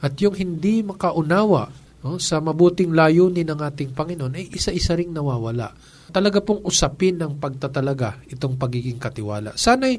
At 0.03 0.13
yung 0.21 0.37
hindi 0.37 0.85
makaunawa 0.85 1.73
no, 2.03 2.19
sa 2.19 2.43
mabuting 2.43 2.93
layunin 2.93 3.47
ng 3.47 3.61
ating 3.63 3.91
Panginoon 3.95 4.39
ay 4.39 4.51
isa-isa 4.53 4.99
ring 4.99 5.15
nawawala. 5.15 5.73
Talaga 6.13 6.45
pong 6.45 6.61
usapin 6.69 7.17
ng 7.17 7.41
pagtatalaga 7.41 8.21
itong 8.29 8.61
pagiging 8.61 9.01
katiwala. 9.01 9.57
Sana'y 9.57 9.97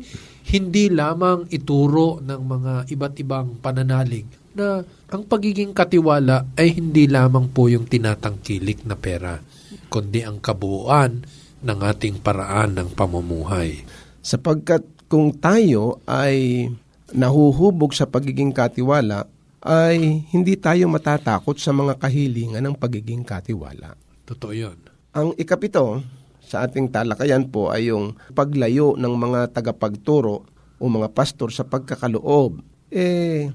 hindi 0.53 0.91
lamang 0.93 1.49
ituro 1.49 2.21
ng 2.21 2.41
mga 2.43 2.73
iba't 2.93 3.15
ibang 3.17 3.57
pananalig 3.57 4.27
na 4.53 4.85
ang 5.09 5.23
pagiging 5.25 5.73
katiwala 5.73 6.53
ay 6.53 6.77
hindi 6.77 7.09
lamang 7.09 7.49
po 7.49 7.65
yung 7.65 7.89
tinatangkilik 7.89 8.85
na 8.85 8.93
pera, 8.93 9.41
kundi 9.89 10.21
ang 10.21 10.37
kabuuan 10.37 11.25
ng 11.63 11.79
ating 11.81 12.21
paraan 12.21 12.77
ng 12.77 12.89
pamumuhay. 12.93 13.81
Sapagkat 14.21 15.09
kung 15.09 15.33
tayo 15.41 16.01
ay 16.05 16.69
nahuhubog 17.13 17.93
sa 17.97 18.05
pagiging 18.05 18.53
katiwala, 18.53 19.25
ay 19.63 20.27
hindi 20.35 20.59
tayo 20.59 20.91
matatakot 20.91 21.55
sa 21.55 21.71
mga 21.71 21.95
kahilingan 21.95 22.63
ng 22.67 22.75
pagiging 22.75 23.23
katiwala. 23.23 23.95
Totoo 24.27 24.51
yun. 24.51 24.77
Ang 25.15 25.31
ikapito 25.39 26.03
sa 26.43 26.67
ating 26.67 26.91
talakayan 26.91 27.47
po 27.47 27.71
ay 27.71 27.89
yung 27.89 28.19
paglayo 28.35 28.99
ng 28.99 29.13
mga 29.15 29.55
tagapagturo 29.55 30.43
o 30.77 30.83
mga 30.91 31.15
pastor 31.15 31.49
sa 31.49 31.63
pagkakaloob. 31.63 32.59
Eh, 32.91 33.49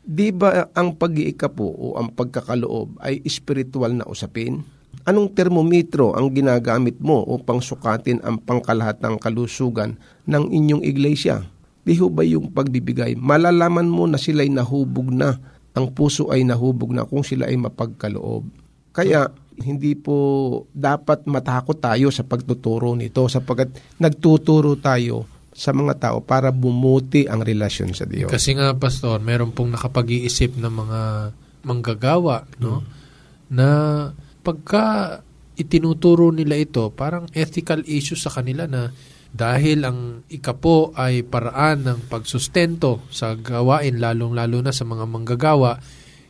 di 0.00 0.28
ba 0.32 0.72
ang 0.72 0.96
pag-iika 0.96 1.52
po 1.52 1.68
o 1.68 2.00
ang 2.00 2.08
pagkakaloob 2.08 2.96
ay 3.04 3.20
spiritual 3.28 3.92
na 3.92 4.08
usapin? 4.08 4.64
Anong 5.04 5.32
termometro 5.36 6.16
ang 6.16 6.32
ginagamit 6.32 6.96
mo 6.98 7.20
upang 7.28 7.60
sukatin 7.60 8.20
ang 8.24 8.40
pangkalahatang 8.40 9.20
kalusugan 9.20 10.00
ng 10.24 10.44
inyong 10.50 10.82
iglesia? 10.82 11.44
Di 11.80 11.96
ho 11.96 12.12
ba 12.12 12.22
yung 12.26 12.52
pagbibigay? 12.52 13.16
Malalaman 13.16 13.88
mo 13.88 14.04
na 14.04 14.20
sila'y 14.20 14.52
nahubog 14.52 15.08
na. 15.08 15.36
Ang 15.72 15.94
puso 15.94 16.28
ay 16.28 16.44
nahubog 16.44 16.92
na 16.92 17.06
kung 17.06 17.24
sila 17.24 17.48
ay 17.48 17.56
mapagkaloob. 17.56 18.44
Kaya 18.90 19.30
hindi 19.60 19.94
po 19.94 20.16
dapat 20.72 21.28
matakot 21.28 21.78
tayo 21.78 22.08
sa 22.08 22.24
pagtuturo 22.24 22.96
nito 22.96 23.28
sapagkat 23.28 24.00
nagtuturo 24.00 24.80
tayo 24.80 25.28
sa 25.50 25.76
mga 25.76 25.94
tao 26.00 26.18
para 26.24 26.48
bumuti 26.54 27.28
ang 27.28 27.44
relasyon 27.44 27.92
sa 27.92 28.08
Diyos. 28.08 28.32
Kasi 28.32 28.56
nga, 28.56 28.72
Pastor, 28.72 29.20
meron 29.20 29.52
pong 29.52 29.74
nakapag-iisip 29.76 30.56
ng 30.56 30.72
mga 30.72 31.00
manggagawa, 31.68 32.48
no? 32.62 32.80
Na 33.52 33.68
pagka 34.40 35.20
itinuturo 35.60 36.32
nila 36.32 36.56
ito, 36.56 36.88
parang 36.94 37.28
ethical 37.36 37.84
issue 37.84 38.16
sa 38.16 38.32
kanila 38.32 38.64
na 38.64 38.88
dahil 39.30 39.86
ang 39.86 40.26
ikapo 40.26 40.90
ay 40.98 41.22
paraan 41.22 41.86
ng 41.86 41.98
pagsustento 42.10 43.06
sa 43.14 43.38
gawain, 43.38 44.02
lalong-lalo 44.02 44.58
na 44.58 44.74
sa 44.74 44.82
mga 44.82 45.06
manggagawa, 45.06 45.78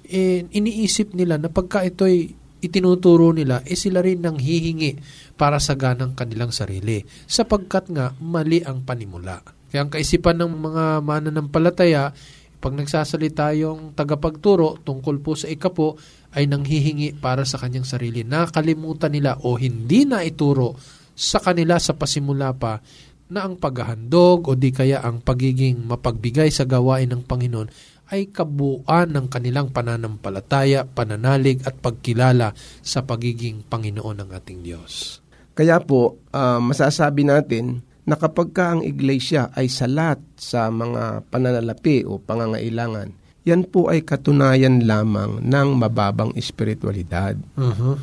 eh, 0.05 0.45
iniisip 0.45 1.17
nila 1.17 1.41
na 1.41 1.49
pagka 1.49 1.81
ito'y 1.87 2.37
itinuturo 2.61 3.33
nila, 3.33 3.65
eh 3.65 3.73
sila 3.73 4.05
rin 4.05 4.21
nang 4.21 4.37
hihingi 4.37 5.01
para 5.41 5.57
sa 5.57 5.73
ganang 5.81 6.13
kanilang 6.13 6.53
sarili. 6.53 7.01
Sapagkat 7.25 7.89
nga, 7.89 8.13
mali 8.21 8.61
ang 8.61 8.85
panimula. 8.85 9.41
Kaya 9.73 9.89
ang 9.89 9.91
kaisipan 9.91 10.37
ng 10.37 10.53
mga 10.61 10.85
mananampalataya, 11.01 12.13
pag 12.61 12.77
nagsasalita 12.77 13.57
yung 13.57 13.97
tagapagturo 13.97 14.85
tungkol 14.85 15.17
po 15.25 15.33
sa 15.33 15.49
ikapo, 15.49 15.97
ay 16.37 16.45
nanghihingi 16.47 17.17
para 17.17 17.49
sa 17.49 17.57
kanyang 17.57 17.89
sarili. 17.89 18.23
Nakalimutan 18.23 19.11
nila 19.11 19.41
o 19.41 19.57
hindi 19.57 20.05
na 20.05 20.21
ituro 20.21 20.77
sa 21.21 21.37
kanila 21.37 21.77
sa 21.77 21.93
pasimula 21.93 22.57
pa 22.57 22.81
na 23.29 23.45
ang 23.45 23.61
paghahandog 23.61 24.49
o 24.49 24.57
di 24.57 24.73
kaya 24.73 25.05
ang 25.05 25.21
pagiging 25.21 25.85
mapagbigay 25.85 26.49
sa 26.49 26.65
gawain 26.65 27.13
ng 27.13 27.29
Panginoon 27.29 27.69
ay 28.11 28.33
kabuuan 28.35 29.15
ng 29.15 29.31
kanilang 29.31 29.71
pananampalataya, 29.71 30.83
pananalig 30.83 31.63
at 31.63 31.79
pagkilala 31.79 32.57
sa 32.83 33.07
pagiging 33.07 33.63
Panginoon 33.69 34.25
ng 34.25 34.31
ating 34.35 34.67
Diyos. 34.67 35.23
Kaya 35.55 35.79
po, 35.79 36.19
ah, 36.35 36.59
masasabi 36.59 37.23
natin 37.23 37.87
na 38.03 38.19
kapag 38.19 38.51
ka 38.51 38.75
ang 38.75 38.83
iglesia 38.83 39.55
ay 39.55 39.71
salat 39.71 40.19
sa 40.35 40.67
mga 40.75 41.31
pananalapi 41.31 42.03
o 42.03 42.19
pangangailangan, 42.19 43.15
yan 43.47 43.63
po 43.71 43.87
ay 43.87 44.03
katunayan 44.03 44.83
lamang 44.83 45.39
ng 45.47 45.69
mababang 45.79 46.35
espiritualidad. 46.35 47.39
Uh-huh. 47.55 47.95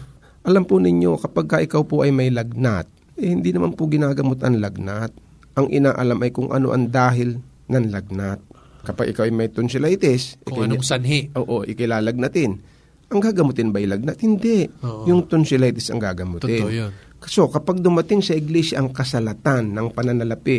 Alam 0.47 0.63
po 0.63 0.79
ninyo, 0.79 1.19
kapag 1.19 1.45
ka 1.51 1.57
ikaw 1.59 1.83
po 1.83 2.07
ay 2.07 2.15
may 2.15 2.31
lagnat, 2.31 2.87
eh, 3.17 3.29
hindi 3.33 3.49
naman 3.49 3.73
po 3.73 3.89
ginagamot 3.89 4.37
ang 4.45 4.61
lagnat. 4.61 5.11
Ang 5.57 5.73
inaalam 5.73 6.21
ay 6.21 6.29
kung 6.29 6.53
ano 6.53 6.69
ang 6.69 6.87
dahil 6.87 7.41
ng 7.67 7.85
lagnat. 7.89 8.39
Kapag 8.85 9.11
ikaw 9.11 9.27
ay 9.27 9.33
may 9.33 9.49
tonsillitis, 9.49 10.39
Kung 10.45 10.63
ikay- 10.63 10.67
anong 10.69 10.85
sanhi. 10.85 11.19
Oo, 11.33 11.65
ikilalagnatin. 11.65 12.51
Ang 13.07 13.19
gagamutin 13.19 13.73
ba 13.73 13.81
yung 13.81 13.97
lagnat? 13.97 14.21
Hindi. 14.21 14.69
Oo. 14.83 15.03
Yung 15.09 15.25
tonsillitis 15.25 15.91
ang 15.91 15.99
gagamutin. 15.99 16.61
Totoo 16.61 16.71
yun. 16.71 16.91
So, 17.27 17.49
kapag 17.49 17.81
dumating 17.81 18.21
sa 18.21 18.37
iglesia 18.37 18.77
ang 18.79 18.93
kasalatan 18.93 19.73
ng 19.73 19.91
pananalapi, 19.91 20.57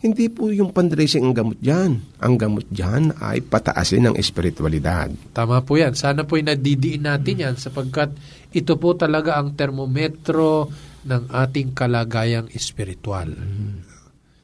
hindi 0.00 0.32
po 0.32 0.48
yung 0.48 0.72
fundraising 0.72 1.28
ang 1.28 1.36
gamot 1.36 1.58
dyan. 1.60 2.00
Ang 2.24 2.34
gamot 2.40 2.64
dyan 2.72 3.12
ay 3.20 3.44
pataasin 3.44 4.08
ng 4.08 4.16
espiritualidad. 4.16 5.12
Tama 5.36 5.60
po 5.60 5.76
yan. 5.76 5.92
Sana 5.92 6.24
po 6.24 6.40
nadidiin 6.40 7.04
natin 7.04 7.36
yan 7.36 7.54
sapagkat 7.60 8.16
ito 8.48 8.80
po 8.80 8.96
talaga 8.96 9.36
ang 9.36 9.52
termometro 9.52 10.72
ng 11.04 11.22
ating 11.32 11.72
kalagayang 11.72 12.48
espiritual. 12.52 13.30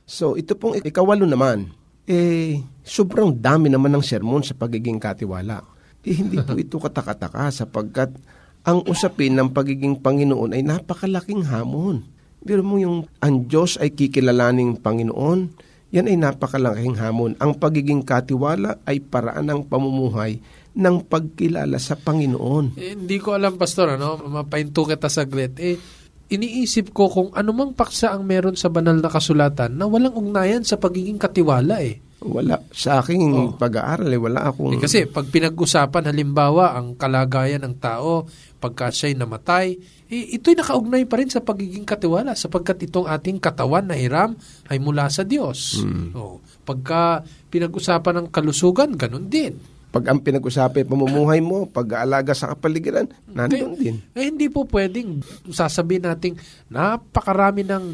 So, 0.07 0.39
ito 0.39 0.55
pong 0.55 0.79
ikawalo 0.81 1.27
naman, 1.27 1.75
eh, 2.07 2.63
sobrang 2.87 3.35
dami 3.35 3.67
naman 3.67 3.91
ng 3.99 4.05
sermon 4.07 4.41
sa 4.41 4.55
pagiging 4.55 5.03
katiwala. 5.03 5.61
Eh, 6.07 6.15
hindi 6.15 6.39
po 6.39 6.55
ito 6.63 6.79
katakataka 6.79 7.51
sapagkat 7.51 8.15
ang 8.67 8.83
usapin 8.87 9.35
ng 9.35 9.51
pagiging 9.51 9.99
Panginoon 9.99 10.55
ay 10.55 10.63
napakalaking 10.63 11.47
hamon. 11.47 12.07
Pero 12.47 12.63
mo 12.63 12.79
yung 12.79 13.07
ang 13.19 13.47
Diyos 13.47 13.79
ay 13.83 13.95
kikilalaning 13.95 14.79
Panginoon, 14.79 15.51
yan 15.91 16.11
ay 16.11 16.19
napakalaking 16.19 16.99
hamon. 16.99 17.35
Ang 17.43 17.59
pagiging 17.59 18.03
katiwala 18.03 18.79
ay 18.87 19.03
paraan 19.03 19.51
ng 19.51 19.61
pamumuhay 19.67 20.39
ng 20.77 20.97
pagkilala 21.09 21.79
sa 21.81 21.95
Panginoon. 21.97 22.77
Eh, 22.79 22.95
hindi 22.95 23.17
ko 23.17 23.33
alam, 23.33 23.57
Pastor, 23.57 23.97
ano? 23.97 24.21
mapahinto 24.21 24.85
kita 24.85 25.09
saglit. 25.09 25.57
Eh, 25.57 25.81
iniisip 26.27 26.91
ko 26.91 27.07
kung 27.07 27.31
anumang 27.33 27.73
paksa 27.73 28.11
ang 28.11 28.27
meron 28.27 28.59
sa 28.59 28.67
banal 28.67 28.99
na 28.99 29.11
kasulatan 29.11 29.79
na 29.79 29.87
walang 29.87 30.15
ugnayan 30.15 30.67
sa 30.67 30.75
pagiging 30.75 31.19
katiwala 31.19 31.79
eh. 31.83 32.03
Wala. 32.17 32.59
Sa 32.73 33.05
aking 33.05 33.23
Oh. 33.31 33.53
pag-aaral, 33.55 34.09
eh, 34.09 34.19
wala 34.19 34.49
akong... 34.51 34.75
Eh, 34.75 34.83
kasi 34.83 35.05
pag 35.07 35.29
pinag-usapan 35.29 36.11
halimbawa 36.11 36.75
ang 36.75 36.97
kalagayan 36.97 37.63
ng 37.63 37.77
tao 37.79 38.27
pagka 38.57 38.89
siya'y 38.91 39.15
namatay, 39.15 39.77
eh, 40.09 40.35
ito'y 40.35 40.57
nakaugnay 40.57 41.05
pa 41.05 41.21
rin 41.21 41.31
sa 41.31 41.45
pagiging 41.45 41.85
katiwala 41.85 42.33
sapagkat 42.35 42.89
itong 42.89 43.07
ating 43.07 43.37
katawan 43.39 43.87
na 43.87 43.95
hiram 43.95 44.33
ay 44.73 44.81
mula 44.81 45.07
sa 45.13 45.23
Diyos. 45.23 45.85
Oh, 46.17 46.41
pagka 46.65 47.23
pinag-usapan 47.53 48.25
ng 48.25 48.29
kalusugan, 48.33 48.97
ganun 48.97 49.29
din. 49.29 49.76
Pag 49.97 50.13
ang 50.13 50.21
pinag-usapan, 50.21 50.85
pamumuhay 50.85 51.41
mo, 51.41 51.65
pag-aalaga 51.73 52.37
sa 52.37 52.53
kapaligiran, 52.53 53.09
nandun 53.33 53.81
din. 53.81 53.97
Eh, 54.13 54.29
hindi 54.29 54.53
po 54.53 54.69
pwedeng 54.69 55.25
sasabihin 55.49 56.05
nating 56.05 56.37
napakarami 56.69 57.65
ng 57.65 57.85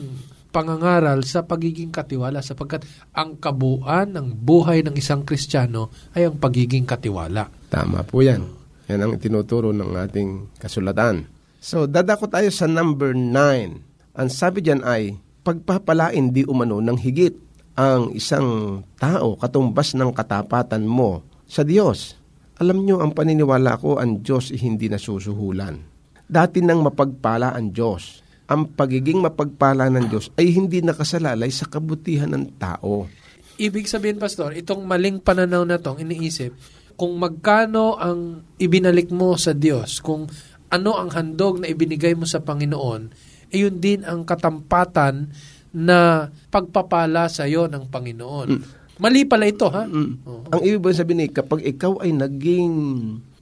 pangangaral 0.50 1.22
sa 1.22 1.46
pagiging 1.46 1.94
katiwala 1.94 2.42
sapagkat 2.42 2.82
ang 3.14 3.38
kabuuan 3.38 4.18
ng 4.18 4.34
buhay 4.34 4.82
ng 4.82 4.98
isang 4.98 5.22
Kristiyano 5.22 5.94
ay 6.18 6.26
ang 6.26 6.42
pagiging 6.42 6.90
katiwala. 6.90 7.46
Tama 7.70 8.02
po 8.02 8.18
yan. 8.18 8.50
Yan 8.90 9.06
ang 9.06 9.14
tinuturo 9.22 9.70
ng 9.70 9.94
ating 9.94 10.58
kasulatan. 10.58 11.30
So, 11.62 11.86
dadako 11.86 12.26
tayo 12.26 12.50
sa 12.50 12.66
number 12.66 13.14
9. 13.14 14.18
Ang 14.18 14.28
sabi 14.34 14.58
dyan 14.58 14.82
ay, 14.82 15.22
pagpapalain 15.46 16.34
di 16.34 16.42
umano 16.50 16.82
ng 16.82 16.98
higit 16.98 17.38
ang 17.78 18.10
isang 18.10 18.82
tao 18.98 19.38
katumbas 19.38 19.94
ng 19.94 20.10
katapatan 20.10 20.82
mo 20.82 21.22
sa 21.52 21.68
Diyos. 21.68 22.16
Alam 22.56 22.88
nyo, 22.88 23.04
ang 23.04 23.12
paniniwala 23.12 23.76
ko, 23.76 24.00
ang 24.00 24.24
Diyos 24.24 24.48
ay 24.56 24.64
hindi 24.64 24.88
nasusuhulan. 24.88 25.76
Dati 26.24 26.64
nang 26.64 26.80
mapagpala 26.80 27.52
ang 27.52 27.76
Diyos. 27.76 28.24
Ang 28.48 28.72
pagiging 28.72 29.20
mapagpala 29.20 29.92
ng 29.92 30.08
Diyos 30.08 30.32
ay 30.40 30.48
hindi 30.56 30.80
nakasalalay 30.80 31.52
sa 31.52 31.68
kabutihan 31.68 32.32
ng 32.32 32.56
tao. 32.56 33.04
Ibig 33.60 33.84
sabihin, 33.84 34.16
Pastor, 34.16 34.56
itong 34.56 34.88
maling 34.88 35.20
pananaw 35.20 35.68
na 35.68 35.76
tong 35.76 36.00
iniisip, 36.00 36.56
kung 36.96 37.20
magkano 37.20 38.00
ang 38.00 38.40
ibinalik 38.56 39.12
mo 39.12 39.36
sa 39.36 39.52
Diyos, 39.52 40.00
kung 40.00 40.24
ano 40.72 40.90
ang 40.96 41.12
handog 41.12 41.60
na 41.60 41.68
ibinigay 41.68 42.16
mo 42.16 42.24
sa 42.24 42.40
Panginoon, 42.40 43.02
eh 43.52 43.58
yun 43.60 43.76
din 43.76 44.08
ang 44.08 44.24
katampatan 44.24 45.28
na 45.76 46.28
pagpapala 46.48 47.28
sa 47.28 47.44
iyo 47.44 47.68
ng 47.68 47.92
Panginoon. 47.92 48.48
Mali 49.02 49.26
pala 49.26 49.50
ito, 49.50 49.66
ha? 49.66 49.82
Oo. 49.82 50.46
Ang 50.46 50.60
ibig 50.62 50.78
ba 50.78 50.94
sabihin 50.94 51.26
eh, 51.26 51.30
kapag 51.34 51.66
ikaw 51.66 51.98
ay 51.98 52.14
naging 52.14 52.74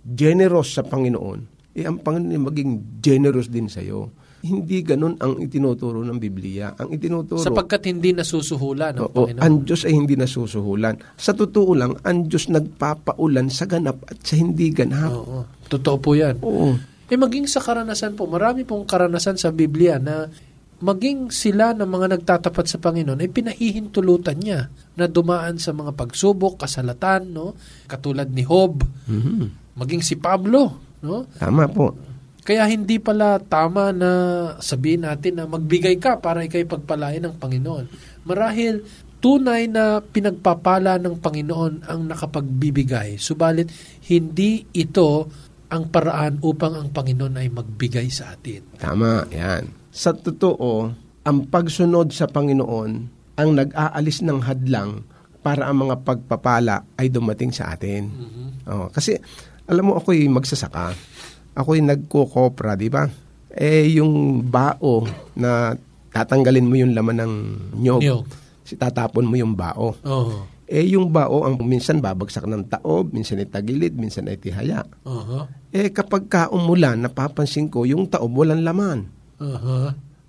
generous 0.00 0.72
sa 0.72 0.82
Panginoon, 0.82 1.38
eh 1.76 1.84
ang 1.84 2.00
Panginoon 2.00 2.32
ay 2.32 2.40
maging 2.40 2.70
generous 2.98 3.52
din 3.52 3.68
sa 3.68 3.84
iyo. 3.84 4.08
Hindi 4.40 4.80
ganun 4.80 5.20
ang 5.20 5.36
itinuturo 5.36 6.00
ng 6.00 6.16
Biblia. 6.16 6.72
Ang 6.80 6.96
itinuturo, 6.96 7.44
Sapagkat 7.44 7.92
hindi 7.92 8.16
nasusuhulan 8.16 8.96
ng 8.96 9.04
Oo, 9.04 9.12
Panginoon. 9.12 9.44
ang 9.44 9.54
Diyos 9.68 9.84
ay 9.84 9.92
hindi 9.92 10.16
nasusuhulan. 10.16 10.96
Sa 11.20 11.36
totoo 11.36 11.76
lang, 11.76 11.92
ang 12.08 12.24
Diyos 12.24 12.48
nagpapaulan 12.48 13.52
sa 13.52 13.68
ganap 13.68 14.00
at 14.08 14.16
sa 14.24 14.40
hindi 14.40 14.72
ganap. 14.72 15.12
Oo. 15.12 15.44
Totoo 15.68 15.96
po 16.00 16.16
yan. 16.16 16.40
Oo. 16.40 16.72
Eh 17.04 17.20
maging 17.20 17.44
sa 17.44 17.60
karanasan 17.60 18.16
po, 18.16 18.24
marami 18.24 18.64
pong 18.64 18.88
karanasan 18.88 19.36
sa 19.36 19.52
Biblia 19.52 20.00
na 20.00 20.30
maging 20.80 21.28
sila 21.28 21.76
ng 21.76 21.86
mga 21.86 22.06
nagtatapat 22.16 22.66
sa 22.66 22.80
Panginoon 22.80 23.20
ay 23.20 23.28
pinahihintulutan 23.28 24.40
niya 24.40 24.72
na 24.96 25.06
dumaan 25.06 25.60
sa 25.60 25.76
mga 25.76 25.92
pagsubok, 25.92 26.64
kasalatan, 26.64 27.32
no? 27.32 27.56
Katulad 27.84 28.32
ni 28.32 28.44
Job, 28.44 28.84
maging 29.76 30.00
si 30.00 30.16
Pablo, 30.16 30.80
no? 31.04 31.28
Tama 31.36 31.68
po. 31.68 31.92
Kaya 32.40 32.64
hindi 32.64 32.96
pala 32.96 33.36
tama 33.38 33.92
na 33.92 34.10
sabihin 34.58 35.04
natin 35.04 35.38
na 35.38 35.44
magbigay 35.44 36.00
ka 36.00 36.18
para 36.18 36.40
ikay 36.40 36.64
pagpalain 36.64 37.20
ng 37.20 37.36
Panginoon. 37.36 37.84
Marahil 38.24 38.80
tunay 39.20 39.68
na 39.68 40.00
pinagpapala 40.00 40.96
ng 40.96 41.20
Panginoon 41.20 41.84
ang 41.84 42.00
nakapagbibigay. 42.08 43.20
Subalit 43.20 43.68
hindi 44.08 44.64
ito 44.72 45.28
ang 45.70 45.92
paraan 45.92 46.40
upang 46.42 46.74
ang 46.74 46.88
Panginoon 46.90 47.38
ay 47.38 47.52
magbigay 47.52 48.08
sa 48.10 48.32
atin. 48.34 48.80
Tama, 48.80 49.28
yan. 49.30 49.79
Sa 49.90 50.14
totoo, 50.14 50.90
ang 51.26 51.38
pagsunod 51.50 52.14
sa 52.14 52.30
Panginoon 52.30 52.90
ang 53.40 53.50
nag-aalis 53.56 54.22
ng 54.22 54.38
hadlang 54.44 55.02
para 55.40 55.66
ang 55.66 55.88
mga 55.88 56.04
pagpapala 56.04 56.84
ay 57.00 57.08
dumating 57.08 57.50
sa 57.50 57.72
atin. 57.72 58.12
Oo, 58.68 58.92
kasi, 58.92 59.16
alam 59.64 59.90
mo, 59.90 59.96
ako'y 59.96 60.28
magsasaka. 60.28 60.92
Ako'y 61.56 61.80
nagkukopra, 61.80 62.76
di 62.76 62.92
ba? 62.92 63.08
Eh, 63.50 63.98
yung 63.98 64.44
bao 64.46 65.08
na 65.34 65.74
tatanggalin 66.12 66.68
mo 66.68 66.74
yung 66.78 66.92
laman 66.94 67.18
ng 67.18 67.34
nyog. 67.80 68.02
Niyog. 68.04 68.26
Si 68.62 68.78
tatapon 68.78 69.26
mo 69.26 69.34
yung 69.34 69.56
bao. 69.56 69.96
Oo. 69.96 70.46
Eh, 70.70 70.86
yung 70.94 71.10
bao, 71.10 71.42
ang 71.42 71.58
minsan 71.66 71.98
babagsak 71.98 72.46
ng 72.46 72.70
taob, 72.70 73.10
minsan 73.10 73.42
ay 73.42 73.50
tagilid, 73.50 73.98
minsan 73.98 74.30
ay 74.30 74.38
tihaya. 74.38 74.86
Oo. 75.02 75.50
Eh, 75.74 75.90
kapag 75.90 76.30
ka 76.30 76.46
umulan, 76.54 77.02
napapansin 77.02 77.66
ko, 77.66 77.82
yung 77.82 78.06
taob 78.06 78.30
walang 78.30 78.62
laman. 78.62 79.10
Oo. 79.40 79.76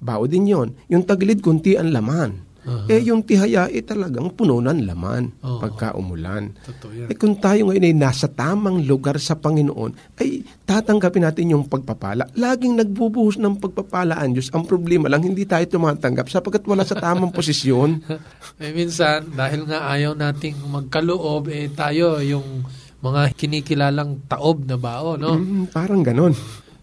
Bao 0.01 0.23
din 0.25 0.49
yon. 0.49 0.73
Yung 0.89 1.05
tagilid, 1.05 1.45
kunti 1.45 1.77
ang 1.77 1.93
laman. 1.93 2.51
Eh, 2.61 3.01
yung 3.09 3.25
tihaya, 3.25 3.65
eh 3.73 3.81
talagang 3.81 4.37
puno 4.37 4.61
ng 4.61 4.85
laman 4.85 5.33
Oo. 5.41 5.57
pagka 5.57 5.97
umulan. 5.97 6.53
Totoo 6.61 6.93
yan. 6.93 7.07
Eh, 7.09 7.17
kung 7.17 7.33
tayo 7.41 7.73
ngayon 7.73 7.89
ay 7.89 7.95
nasa 7.97 8.29
tamang 8.29 8.85
lugar 8.85 9.17
sa 9.17 9.33
Panginoon, 9.33 10.21
ay 10.21 10.45
tatanggapin 10.61 11.25
natin 11.25 11.57
yung 11.57 11.65
pagpapala. 11.65 12.29
Laging 12.37 12.77
nagbubuhos 12.77 13.41
ng 13.41 13.57
pagpapala 13.57 14.21
ang 14.21 14.37
Diyos. 14.37 14.53
Ang 14.53 14.69
problema 14.69 15.09
lang, 15.09 15.25
hindi 15.25 15.41
tayo 15.49 15.65
tumatanggap 15.65 16.29
sapagkat 16.29 16.61
wala 16.69 16.85
sa 16.85 17.01
tamang 17.01 17.33
posisyon. 17.33 17.97
Eh 18.61 18.69
minsan, 18.77 19.25
dahil 19.33 19.65
nga 19.65 19.89
ayaw 19.89 20.13
nating 20.13 20.53
magkaloob, 20.69 21.49
eh 21.49 21.65
tayo 21.73 22.21
yung 22.21 22.61
mga 23.01 23.33
kinikilalang 23.33 24.21
taob 24.29 24.69
na 24.69 24.77
bao, 24.77 25.17
no? 25.17 25.33
Mm, 25.33 25.73
parang 25.73 26.05
ganon. 26.05 26.37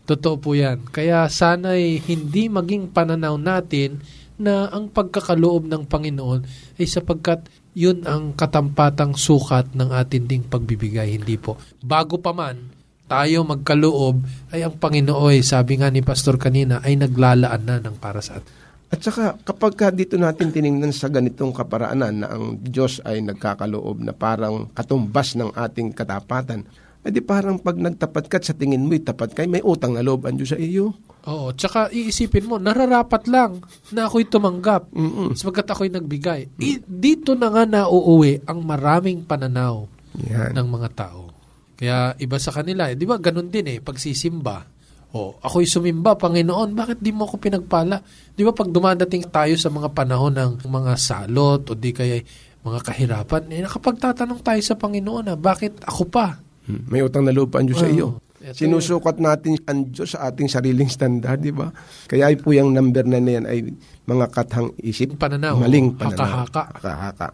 Totoo 0.09 0.41
po 0.41 0.57
yan. 0.57 0.89
Kaya 0.89 1.29
sana'y 1.29 2.01
hindi 2.09 2.49
maging 2.49 2.97
pananaw 2.97 3.37
natin 3.37 4.01
na 4.41 4.73
ang 4.73 4.89
pagkakaloob 4.89 5.69
ng 5.69 5.85
Panginoon 5.85 6.41
ay 6.81 6.87
sapagkat 6.89 7.45
yun 7.77 8.09
ang 8.09 8.33
katampatang 8.33 9.13
sukat 9.13 9.77
ng 9.77 9.93
atin 9.93 10.25
ding 10.25 10.49
pagbibigay. 10.49 11.21
Hindi 11.21 11.37
po. 11.37 11.61
Bago 11.85 12.17
pa 12.17 12.33
man 12.33 12.79
tayo 13.09 13.41
magkaloob, 13.45 14.21
ay 14.53 14.69
ang 14.69 14.77
Panginoon, 14.77 15.41
sabi 15.41 15.81
nga 15.81 15.89
ni 15.89 16.05
Pastor 16.05 16.37
kanina, 16.37 16.85
ay 16.85 17.01
naglalaan 17.01 17.65
na 17.65 17.81
ng 17.81 17.97
para 17.97 18.21
sa 18.21 18.37
atin. 18.37 18.53
At 18.89 19.05
saka 19.05 19.37
kapag 19.45 19.77
ka 19.77 19.93
dito 19.93 20.17
natin 20.17 20.49
tiningnan 20.49 20.97
sa 20.97 21.13
ganitong 21.13 21.53
kaparaanan 21.53 22.25
na 22.25 22.29
ang 22.33 22.57
Diyos 22.57 23.05
ay 23.05 23.21
nagkakaloob 23.21 24.01
na 24.01 24.17
parang 24.17 24.73
katumbas 24.73 25.37
ng 25.37 25.53
ating 25.53 25.93
katapatan, 25.93 26.65
ay 27.09 27.17
di 27.17 27.25
parang 27.25 27.57
pag 27.57 27.81
nagtapat 27.81 28.29
ka 28.29 28.37
sa 28.45 28.53
tingin 28.53 28.85
mo'y 28.85 29.01
tapat 29.01 29.33
ka, 29.33 29.41
may 29.49 29.65
utang 29.65 29.97
na 29.97 30.05
loob 30.05 30.29
ang 30.29 30.37
Diyos 30.37 30.53
sa 30.53 30.61
iyo. 30.61 30.93
Oo, 31.25 31.57
tsaka 31.57 31.89
iisipin 31.89 32.45
mo, 32.45 32.61
nararapat 32.61 33.25
lang 33.33 33.65
na 33.97 34.05
ako'y 34.05 34.29
tumanggap 34.29 34.93
Mm-mm. 34.93 35.33
sapagkat 35.33 35.73
ako'y 35.73 35.89
nagbigay. 35.89 36.53
I- 36.61 36.85
dito 36.85 37.33
na 37.33 37.49
nga 37.49 37.65
nauuwi 37.65 38.45
ang 38.45 38.61
maraming 38.61 39.25
pananaw 39.25 39.89
Yan. 40.29 40.53
ng 40.53 40.69
mga 40.69 40.89
tao. 40.93 41.33
Kaya 41.81 42.13
iba 42.21 42.37
sa 42.37 42.53
kanila, 42.53 42.93
eh, 42.93 42.97
di 42.97 43.09
ba 43.09 43.17
ganun 43.17 43.49
din 43.49 43.73
eh, 43.73 43.79
pagsisimba. 43.81 44.69
O, 45.17 45.41
ako'y 45.41 45.65
sumimba, 45.65 46.21
Panginoon, 46.21 46.77
bakit 46.77 47.01
di 47.01 47.09
mo 47.17 47.25
ako 47.25 47.41
pinagpala? 47.41 48.05
Di 48.37 48.45
ba 48.45 48.53
pag 48.53 48.69
dumadating 48.69 49.33
tayo 49.33 49.57
sa 49.57 49.73
mga 49.73 49.97
panahon 49.97 50.37
ng 50.37 50.53
mga 50.69 50.93
salot 51.01 51.65
o 51.65 51.73
di 51.73 51.97
kaya 51.97 52.21
mga 52.61 52.85
kahirapan, 52.85 53.49
eh, 53.49 53.65
nakapagtatanong 53.65 54.45
tayo 54.45 54.61
sa 54.61 54.77
Panginoon 54.77 55.33
na, 55.33 55.37
bakit 55.41 55.81
ako 55.89 56.05
pa? 56.13 56.37
Hmm, 56.69 56.85
May 56.93 57.01
utang 57.01 57.25
na 57.25 57.33
loob 57.33 57.57
ang 57.57 57.65
Diyos 57.65 57.81
sa 57.81 57.89
Oo. 57.89 57.97
iyo. 57.97 58.09
Ito 58.39 58.55
Sinusukat 58.55 59.19
natin 59.19 59.59
ang 59.67 59.91
Diyos 59.91 60.15
sa 60.15 60.31
ating 60.31 60.47
sariling 60.47 60.87
standard, 60.87 61.43
di 61.43 61.51
ba? 61.51 61.75
Kaya 62.07 62.31
ay 62.31 62.39
po 62.39 62.55
yung 62.55 62.71
number 62.71 63.03
na 63.03 63.19
na 63.19 63.33
yan 63.35 63.45
ay 63.51 63.75
mga 64.07 64.31
kathang 64.31 64.71
isip. 64.79 65.19
Pananaw. 65.19 65.59
Maling 65.59 65.99
pananaw. 65.99 66.47
Haka-haka. 66.47 66.63
Haka-haka. 66.79 67.29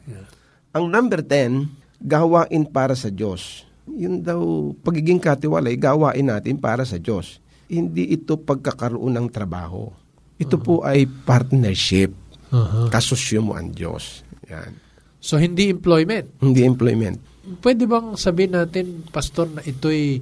Ang 0.72 0.88
number 0.88 1.20
10, 1.20 1.68
gawain 2.00 2.64
para 2.64 2.96
sa 2.96 3.12
Diyos. 3.12 3.68
Yun 3.84 4.24
daw, 4.24 4.72
pagiging 4.80 5.20
katiwalay, 5.20 5.76
gawain 5.76 6.24
natin 6.24 6.56
para 6.56 6.88
sa 6.88 6.96
Diyos. 6.96 7.36
Hindi 7.68 8.08
ito 8.08 8.40
pagkakaroon 8.40 9.12
ng 9.12 9.28
trabaho. 9.28 9.92
Ito 10.40 10.56
po 10.56 10.80
ay 10.88 11.04
partnership. 11.04 12.16
Uh-huh. 12.48 12.88
Kasosyo 12.88 13.44
mo 13.44 13.52
ang 13.60 13.76
Diyos. 13.76 14.24
Yan. 14.48 14.72
So, 15.20 15.36
hindi 15.36 15.68
employment. 15.68 16.32
Hindi 16.40 16.64
employment. 16.64 17.33
Pwede 17.60 17.84
bang 17.84 18.16
sabihin 18.16 18.56
natin, 18.56 19.04
Pastor, 19.12 19.52
na 19.52 19.60
ito'y 19.60 20.20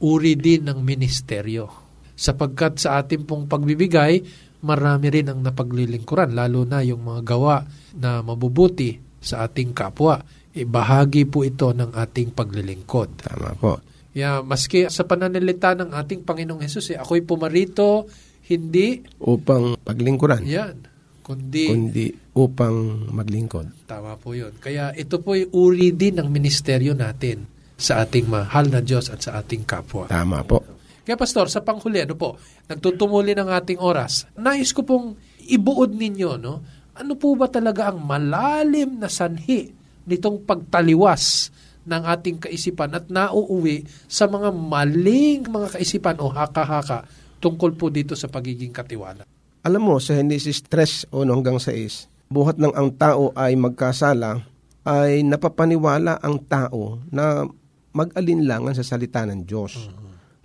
uri 0.00 0.32
din 0.40 0.64
ng 0.68 0.80
ministeryo? 0.80 1.68
Sapagkat 2.16 2.80
sa 2.80 3.00
ating 3.00 3.28
pong 3.28 3.44
pagbibigay, 3.44 4.24
marami 4.62 5.06
rin 5.10 5.28
ang 5.28 5.42
napaglilingkuran, 5.42 6.32
lalo 6.32 6.64
na 6.64 6.80
yung 6.80 7.02
mga 7.02 7.22
gawa 7.26 7.66
na 7.98 8.22
mabubuti 8.22 8.96
sa 9.20 9.44
ating 9.44 9.74
kapwa. 9.74 10.22
E, 10.52 10.64
bahagi 10.68 11.24
po 11.26 11.42
ito 11.42 11.72
ng 11.72 11.92
ating 11.92 12.32
paglilingkod. 12.32 13.26
Tama 13.26 13.56
po. 13.58 13.80
Yeah, 14.12 14.44
maski 14.44 14.92
sa 14.92 15.08
pananalita 15.08 15.72
ng 15.72 15.96
ating 15.96 16.28
Panginoong 16.28 16.60
Hesus, 16.60 16.92
eh, 16.92 17.00
ako'y 17.00 17.24
pumarito, 17.24 18.04
hindi, 18.52 19.00
Upang 19.24 19.80
paglingkuran. 19.80 20.44
yan, 20.44 20.76
Kundi, 21.22 21.70
kundi 21.70 22.06
upang 22.34 23.06
maglingkod. 23.14 23.86
tama 23.86 24.18
po 24.18 24.34
yun. 24.34 24.50
Kaya 24.58 24.90
ito 24.98 25.22
po 25.22 25.38
yung 25.38 25.54
uri 25.54 25.94
din 25.94 26.18
ng 26.18 26.26
ministeryo 26.26 26.98
natin 26.98 27.46
sa 27.78 28.02
ating 28.02 28.26
mahal 28.26 28.66
na 28.70 28.82
Diyos 28.82 29.10
at 29.10 29.22
sa 29.22 29.38
ating 29.38 29.62
kapwa. 29.62 30.10
Tama 30.10 30.42
po. 30.42 30.62
Kaya 31.02 31.18
Pastor, 31.18 31.50
sa 31.50 31.62
panghuli, 31.66 31.98
ano 31.98 32.14
po, 32.14 32.38
nagtutumuli 32.70 33.34
ng 33.34 33.50
ating 33.50 33.78
oras, 33.82 34.30
nais 34.38 34.70
ko 34.70 34.86
pong 34.86 35.18
ibuod 35.50 35.90
ninyo, 35.98 36.38
no? 36.38 36.62
Ano 36.94 37.18
po 37.18 37.34
ba 37.34 37.50
talaga 37.50 37.90
ang 37.90 37.98
malalim 38.06 39.02
na 39.02 39.10
sanhi 39.10 39.74
nitong 40.06 40.46
pagtaliwas 40.46 41.50
ng 41.82 42.02
ating 42.06 42.38
kaisipan 42.38 42.94
at 42.94 43.10
nauuwi 43.10 43.82
sa 44.06 44.30
mga 44.30 44.54
maling 44.54 45.42
mga 45.50 45.78
kaisipan 45.78 46.22
o 46.22 46.30
haka-haka 46.30 47.02
tungkol 47.42 47.74
po 47.74 47.90
dito 47.90 48.14
sa 48.14 48.30
pagiging 48.30 48.70
katiwala? 48.70 49.26
Alam 49.62 49.86
mo, 49.86 50.02
sa 50.02 50.18
Genesis 50.18 50.58
3, 50.66 51.14
1 51.14 51.22
hanggang 51.30 51.62
6, 51.62 52.10
buhat 52.34 52.58
ng 52.58 52.74
ang 52.74 52.90
tao 52.98 53.30
ay 53.38 53.54
magkasala, 53.54 54.42
ay 54.82 55.22
napapaniwala 55.22 56.18
ang 56.18 56.42
tao 56.50 56.98
na 57.14 57.46
mag-alinlangan 57.94 58.74
sa 58.74 58.82
salita 58.82 59.22
ng 59.22 59.46
Diyos. 59.46 59.86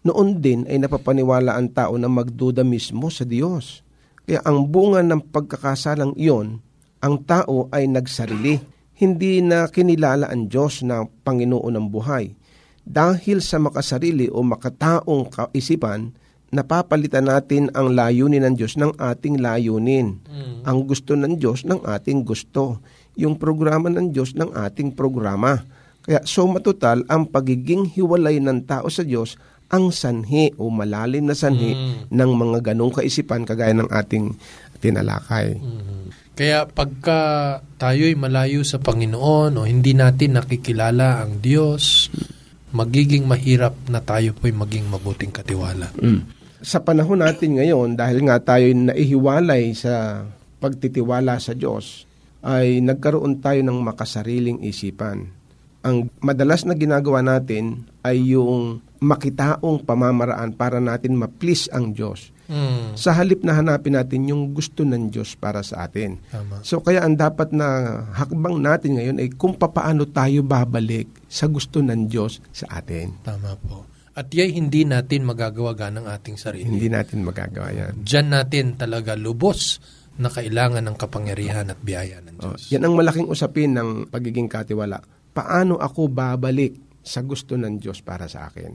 Noon 0.06 0.38
din 0.38 0.70
ay 0.70 0.78
napapaniwala 0.78 1.58
ang 1.58 1.74
tao 1.74 1.98
na 1.98 2.06
magduda 2.06 2.62
mismo 2.62 3.10
sa 3.10 3.26
Diyos. 3.26 3.82
Kaya 4.22 4.46
ang 4.46 4.70
bunga 4.70 5.02
ng 5.02 5.34
pagkakasalang 5.34 6.14
iyon, 6.14 6.62
ang 7.02 7.26
tao 7.26 7.74
ay 7.74 7.90
nagsarili. 7.90 8.62
Hindi 9.02 9.42
na 9.42 9.66
kinilala 9.66 10.30
ang 10.30 10.46
Diyos 10.46 10.86
na 10.86 11.10
Panginoon 11.10 11.74
ng 11.74 11.88
buhay. 11.90 12.38
Dahil 12.86 13.42
sa 13.42 13.58
makasarili 13.58 14.30
o 14.30 14.46
makataong 14.46 15.34
kaisipan, 15.34 16.14
napapalitan 16.52 17.28
natin 17.28 17.68
ang 17.76 17.92
layunin 17.92 18.44
ng 18.48 18.56
Diyos 18.56 18.80
ng 18.80 18.96
ating 18.96 19.44
layunin. 19.44 20.22
Ang 20.64 20.88
gusto 20.88 21.16
ng 21.16 21.36
Diyos 21.36 21.68
ng 21.68 21.84
ating 21.84 22.24
gusto. 22.24 22.80
Yung 23.18 23.36
programa 23.36 23.90
ng 23.92 24.14
Diyos 24.14 24.38
ng 24.38 24.54
ating 24.56 24.96
programa. 24.96 25.64
Kaya 26.08 26.24
so 26.24 26.48
matutal 26.48 27.04
ang 27.12 27.28
pagiging 27.28 27.92
hiwalay 27.92 28.40
ng 28.40 28.64
tao 28.64 28.88
sa 28.88 29.04
Diyos 29.04 29.36
ang 29.68 29.92
sanhi 29.92 30.56
o 30.56 30.72
malalim 30.72 31.28
na 31.28 31.36
sanhi 31.36 31.76
ng 32.08 32.32
mga 32.32 32.72
ganong 32.72 32.96
kaisipan 32.96 33.44
kagaya 33.44 33.76
ng 33.76 33.92
ating 33.92 34.32
tinalakay. 34.80 35.60
Kaya 36.38 36.64
pagka 36.70 37.20
tayo'y 37.76 38.16
malayo 38.16 38.64
sa 38.64 38.80
Panginoon 38.80 39.60
o 39.60 39.68
hindi 39.68 39.92
natin 39.98 40.40
nakikilala 40.40 41.26
ang 41.26 41.44
Diyos, 41.44 42.08
magiging 42.72 43.26
mahirap 43.28 43.76
na 43.92 44.00
tayo 44.00 44.32
po'y 44.38 44.54
maging 44.56 44.88
mabuting 44.88 45.34
katiwala. 45.34 45.92
Sa 46.62 46.82
panahon 46.82 47.22
natin 47.22 47.62
ngayon, 47.62 47.93
dahil 47.93 48.26
nga 48.26 48.41
tayo 48.41 48.65
naihiwalay 48.74 49.78
sa 49.78 50.26
pagtitiwala 50.58 51.38
sa 51.38 51.54
Diyos, 51.54 52.10
ay 52.41 52.82
nagkaroon 52.82 53.41
tayo 53.41 53.62
ng 53.62 53.78
makasariling 53.82 54.65
isipan. 54.65 55.30
Ang 55.86 56.10
madalas 56.20 56.65
na 56.65 56.74
ginagawa 56.74 57.22
natin 57.22 57.86
ay 58.02 58.34
yung 58.34 58.82
makitaong 58.98 59.86
pamamaraan 59.86 60.58
para 60.58 60.82
natin 60.82 61.13
ma-please 61.13 61.70
ang 61.70 61.93
Diyos. 61.93 62.34
Mm. 62.48 62.96
Sa 62.96 63.12
halip 63.12 63.43
na 63.43 63.60
hanapin 63.60 63.93
natin 63.93 64.26
yung 64.26 64.56
gusto 64.56 64.88
ng 64.88 65.12
Diyos 65.12 65.36
para 65.36 65.62
sa 65.62 65.86
atin. 65.86 66.17
Tama. 66.32 66.63
So 66.63 66.80
kaya 66.80 67.04
ang 67.04 67.20
dapat 67.20 67.52
na 67.52 68.02
hakbang 68.15 68.58
natin 68.63 68.98
ngayon 68.98 69.17
ay 69.20 69.30
kung 69.36 69.54
papaano 69.54 70.08
tayo 70.08 70.41
babalik 70.41 71.12
sa 71.28 71.46
gusto 71.52 71.84
ng 71.84 72.08
Diyos 72.08 72.39
sa 72.56 72.80
atin. 72.80 73.13
Tama 73.22 73.54
po. 73.60 73.97
At 74.18 74.34
yay 74.34 74.50
hindi 74.50 74.82
natin 74.82 75.30
magagawa 75.30 75.78
ng 75.78 76.10
ating 76.10 76.42
sarili. 76.42 76.66
Hindi 76.66 76.90
natin 76.90 77.22
magagawa 77.22 77.70
yan. 77.70 78.02
Diyan 78.02 78.28
natin 78.34 78.66
talaga 78.74 79.14
lubos 79.14 79.78
na 80.18 80.34
kailangan 80.34 80.82
ng 80.82 80.98
kapangyarihan 80.98 81.70
at 81.70 81.78
biyaya 81.78 82.26
ng 82.26 82.42
Oh, 82.42 82.58
Diyos. 82.58 82.74
yan 82.74 82.82
ang 82.82 82.98
malaking 82.98 83.30
usapin 83.30 83.78
ng 83.78 84.10
pagiging 84.10 84.50
katiwala. 84.50 84.98
Paano 85.38 85.78
ako 85.78 86.10
babalik 86.10 86.74
sa 87.06 87.22
gusto 87.22 87.54
ng 87.54 87.78
Diyos 87.78 88.02
para 88.02 88.26
sa 88.26 88.50
akin? 88.50 88.74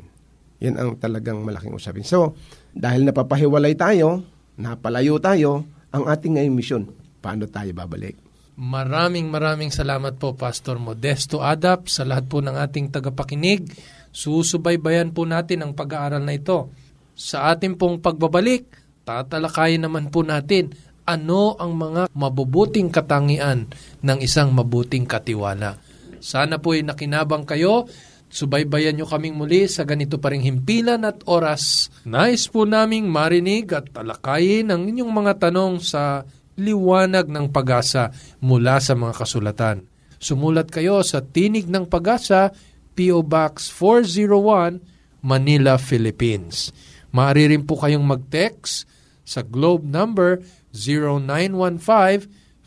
Yan 0.63 0.79
ang 0.79 0.91
talagang 1.03 1.43
malaking 1.43 1.75
usapin. 1.75 2.07
So, 2.07 2.39
dahil 2.71 3.03
napapahiwalay 3.03 3.75
tayo, 3.75 4.23
napalayo 4.55 5.19
tayo, 5.19 5.67
ang 5.91 6.07
ating 6.07 6.39
ngayong 6.39 6.55
misyon, 6.55 6.83
paano 7.19 7.51
tayo 7.51 7.75
babalik? 7.75 8.15
Maraming 8.55 9.27
maraming 9.27 9.75
salamat 9.75 10.23
po 10.23 10.39
Pastor 10.39 10.79
Modesto 10.79 11.43
Adap 11.43 11.91
sa 11.91 12.07
lahat 12.07 12.31
po 12.31 12.39
ng 12.39 12.55
ating 12.55 12.95
tagapakinig. 12.95 13.67
Susubaybayan 14.13 15.11
po 15.17 15.25
natin 15.25 15.65
ang 15.65 15.73
pag-aaral 15.73 16.21
na 16.21 16.37
ito. 16.37 16.71
Sa 17.17 17.49
ating 17.49 17.81
pong 17.81 18.05
pagbabalik, 18.05 18.69
tatalakayin 19.09 19.89
naman 19.89 20.13
po 20.13 20.21
natin 20.23 20.71
ano 21.03 21.59
ang 21.59 21.75
mga 21.75 22.13
mabubuting 22.15 22.93
katangian 22.93 23.67
ng 24.05 24.19
isang 24.23 24.55
mabuting 24.55 25.09
katiwala. 25.09 25.81
Sana 26.23 26.63
po 26.63 26.79
ay 26.79 26.87
nakinabang 26.87 27.43
kayo. 27.43 27.91
Subaybayan 28.33 28.97
nyo 28.97 29.05
kaming 29.05 29.37
muli 29.37 29.67
sa 29.69 29.85
ganito 29.85 30.17
pa 30.17 30.33
ring 30.33 30.47
himpilan 30.47 31.03
at 31.05 31.21
oras. 31.27 31.93
Nais 32.07 32.47
po 32.49 32.65
naming 32.65 33.11
marinig 33.11 33.69
at 33.75 33.91
talakayin 33.93 34.71
ang 34.73 34.87
inyong 34.89 35.13
mga 35.13 35.51
tanong 35.51 35.83
sa 35.83 36.25
liwanag 36.57 37.29
ng 37.29 37.51
pag-asa 37.51 38.15
mula 38.41 38.79
sa 38.79 38.95
mga 38.97 39.15
kasulatan. 39.19 39.77
Sumulat 40.23 40.71
kayo 40.71 41.03
sa 41.03 41.19
Tinig 41.19 41.67
ng 41.67 41.91
Pag-asa, 41.91 42.55
P.O. 42.93 43.25
Box 43.25 43.73
401, 43.73 44.85
Manila, 45.25 45.79
Philippines. 45.79 46.73
Maaari 47.13 47.53
rin 47.53 47.69
po 47.69 47.77
kayong 47.77 48.05
mag-text 48.05 48.89
sa 49.23 49.45
globe 49.45 49.85
number 49.85 50.41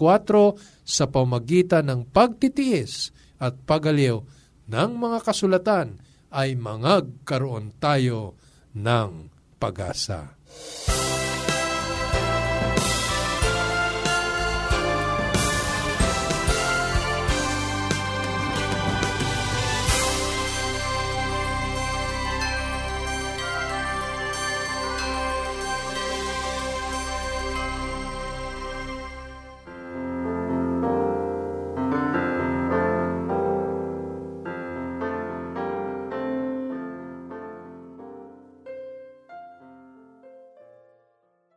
sa 0.82 1.06
pamagitan 1.08 1.88
ng 1.88 2.10
pagtitiis 2.10 3.14
at 3.40 3.54
pagaliw 3.64 4.18
ng 4.68 4.90
mga 4.98 5.18
kasulatan 5.22 6.02
ay 6.34 6.58
mangagkaroon 6.58 7.78
tayo 7.78 8.34
ng 8.74 9.30
pag-asa. 9.56 10.34